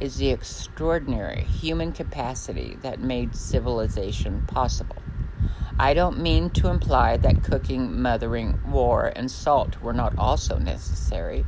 is 0.00 0.16
the 0.16 0.30
extraordinary 0.30 1.42
human 1.42 1.92
capacity 1.92 2.76
that 2.82 3.00
made 3.00 3.34
civilization 3.34 4.42
possible. 4.46 4.96
I 5.78 5.94
don't 5.94 6.20
mean 6.20 6.50
to 6.50 6.68
imply 6.68 7.16
that 7.18 7.44
cooking, 7.44 8.00
mothering, 8.00 8.60
war, 8.70 9.12
and 9.14 9.30
salt 9.30 9.80
were 9.82 9.92
not 9.92 10.16
also 10.18 10.58
necessary, 10.58 11.44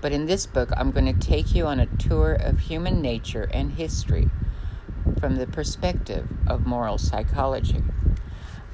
but 0.00 0.12
in 0.12 0.26
this 0.26 0.46
book 0.46 0.70
I'm 0.76 0.90
going 0.90 1.12
to 1.12 1.26
take 1.26 1.54
you 1.54 1.66
on 1.66 1.80
a 1.80 1.86
tour 1.86 2.34
of 2.34 2.60
human 2.60 3.00
nature 3.00 3.48
and 3.52 3.72
history 3.72 4.28
from 5.18 5.36
the 5.36 5.46
perspective 5.46 6.28
of 6.46 6.66
moral 6.66 6.98
psychology. 6.98 7.82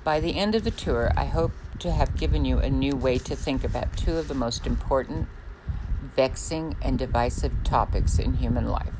By 0.03 0.21
the 0.21 0.37
end 0.37 0.55
of 0.55 0.65
the 0.65 0.71
tour, 0.71 1.13
I 1.17 1.27
hope 1.27 1.53
to 1.79 1.93
have 1.93 2.17
given 2.17 2.45
you 2.45 2.59
a 2.59 2.71
new 2.71 2.97
way 2.97 3.19
to 3.19 3.37
think 3.37 3.65
about 3.65 3.97
two 3.97 4.17
of 4.17 4.29
the 4.29 4.35
most 4.35 4.67
important, 4.67 5.29
vexing, 6.17 6.77
and 6.83 6.99
divisive 6.99 7.53
topics 7.65 8.19
in 8.19 8.35
human 8.35 8.67
life 8.67 8.95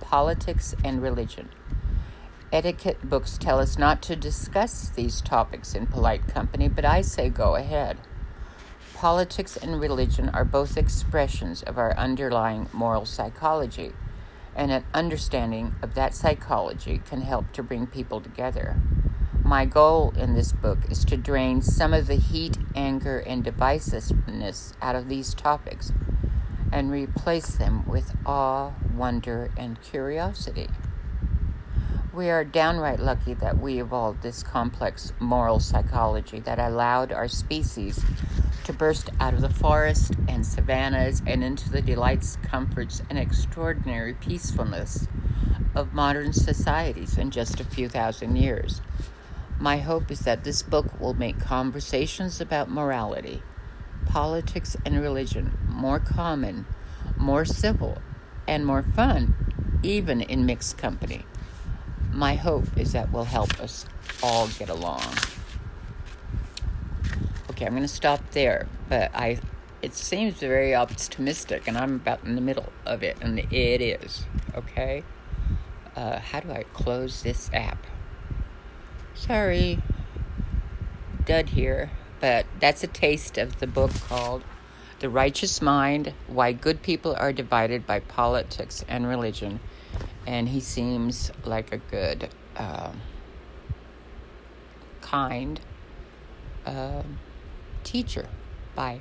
politics, 0.00 0.74
and 0.84 1.02
religion. 1.02 1.48
Etiquette 2.52 3.08
books 3.08 3.38
tell 3.38 3.58
us 3.58 3.78
not 3.78 4.02
to 4.02 4.14
discuss 4.14 4.90
these 4.90 5.22
topics 5.22 5.74
in 5.74 5.86
polite 5.86 6.28
company, 6.28 6.68
but 6.68 6.84
I 6.84 7.00
say 7.00 7.30
go 7.30 7.54
ahead. 7.54 7.96
Politics 8.94 9.56
and 9.56 9.80
religion 9.80 10.28
are 10.28 10.44
both 10.44 10.76
expressions 10.76 11.62
of 11.62 11.78
our 11.78 11.96
underlying 11.96 12.68
moral 12.72 13.06
psychology, 13.06 13.92
and 14.54 14.70
an 14.70 14.84
understanding 14.92 15.74
of 15.80 15.94
that 15.94 16.14
psychology 16.14 17.00
can 17.06 17.22
help 17.22 17.50
to 17.52 17.62
bring 17.62 17.86
people 17.86 18.20
together. 18.20 18.76
My 19.52 19.66
goal 19.66 20.14
in 20.16 20.32
this 20.32 20.50
book 20.50 20.78
is 20.90 21.04
to 21.04 21.18
drain 21.18 21.60
some 21.60 21.92
of 21.92 22.06
the 22.06 22.14
heat, 22.14 22.56
anger, 22.74 23.18
and 23.18 23.44
divisiveness 23.44 24.72
out 24.80 24.96
of 24.96 25.10
these 25.10 25.34
topics 25.34 25.92
and 26.72 26.90
replace 26.90 27.56
them 27.56 27.86
with 27.86 28.16
awe, 28.24 28.70
wonder, 28.96 29.50
and 29.58 29.78
curiosity. 29.82 30.68
We 32.14 32.30
are 32.30 32.44
downright 32.44 32.98
lucky 32.98 33.34
that 33.34 33.58
we 33.58 33.78
evolved 33.78 34.22
this 34.22 34.42
complex 34.42 35.12
moral 35.18 35.60
psychology 35.60 36.40
that 36.40 36.58
allowed 36.58 37.12
our 37.12 37.28
species 37.28 38.02
to 38.64 38.72
burst 38.72 39.10
out 39.20 39.34
of 39.34 39.42
the 39.42 39.50
forest 39.50 40.14
and 40.28 40.46
savannas 40.46 41.20
and 41.26 41.44
into 41.44 41.68
the 41.68 41.82
delights, 41.82 42.38
comforts, 42.42 43.02
and 43.10 43.18
extraordinary 43.18 44.14
peacefulness 44.14 45.08
of 45.74 45.92
modern 45.92 46.32
societies 46.32 47.18
in 47.18 47.30
just 47.30 47.60
a 47.60 47.64
few 47.64 47.90
thousand 47.90 48.36
years. 48.36 48.80
My 49.62 49.76
hope 49.76 50.10
is 50.10 50.18
that 50.22 50.42
this 50.42 50.60
book 50.60 50.98
will 50.98 51.14
make 51.14 51.38
conversations 51.38 52.40
about 52.40 52.68
morality, 52.68 53.44
politics, 54.06 54.76
and 54.84 55.00
religion 55.00 55.56
more 55.68 56.00
common, 56.00 56.66
more 57.16 57.44
civil, 57.44 58.02
and 58.48 58.66
more 58.66 58.82
fun, 58.82 59.78
even 59.84 60.20
in 60.20 60.46
mixed 60.46 60.78
company. 60.78 61.26
My 62.10 62.34
hope 62.34 62.76
is 62.76 62.90
that 62.90 63.12
will 63.12 63.26
help 63.26 63.60
us 63.60 63.86
all 64.20 64.48
get 64.48 64.68
along. 64.68 65.04
Okay, 67.48 67.64
I'm 67.64 67.70
going 67.70 67.82
to 67.82 67.88
stop 67.88 68.32
there, 68.32 68.66
but 68.88 69.14
I 69.14 69.38
it 69.80 69.94
seems 69.94 70.34
very 70.34 70.74
optimistic, 70.74 71.68
and 71.68 71.78
I'm 71.78 71.94
about 71.94 72.24
in 72.24 72.34
the 72.34 72.40
middle 72.40 72.72
of 72.84 73.04
it, 73.04 73.16
and 73.20 73.38
it 73.38 73.80
is. 73.80 74.24
Okay, 74.56 75.04
uh, 75.94 76.18
how 76.18 76.40
do 76.40 76.50
I 76.50 76.64
close 76.72 77.22
this 77.22 77.48
app? 77.54 77.86
Sorry, 79.14 79.78
dud 81.24 81.50
here, 81.50 81.90
but 82.20 82.46
that's 82.58 82.82
a 82.82 82.86
taste 82.86 83.38
of 83.38 83.60
the 83.60 83.66
book 83.66 83.92
called 84.08 84.42
The 85.00 85.08
Righteous 85.08 85.62
Mind 85.62 86.12
Why 86.26 86.52
Good 86.52 86.82
People 86.82 87.14
Are 87.16 87.32
Divided 87.32 87.86
by 87.86 88.00
Politics 88.00 88.84
and 88.88 89.06
Religion. 89.06 89.60
And 90.26 90.48
he 90.48 90.60
seems 90.60 91.30
like 91.44 91.72
a 91.72 91.78
good, 91.78 92.30
uh, 92.56 92.92
kind 95.02 95.60
uh, 96.64 97.02
teacher. 97.84 98.28
Bye. 98.74 99.00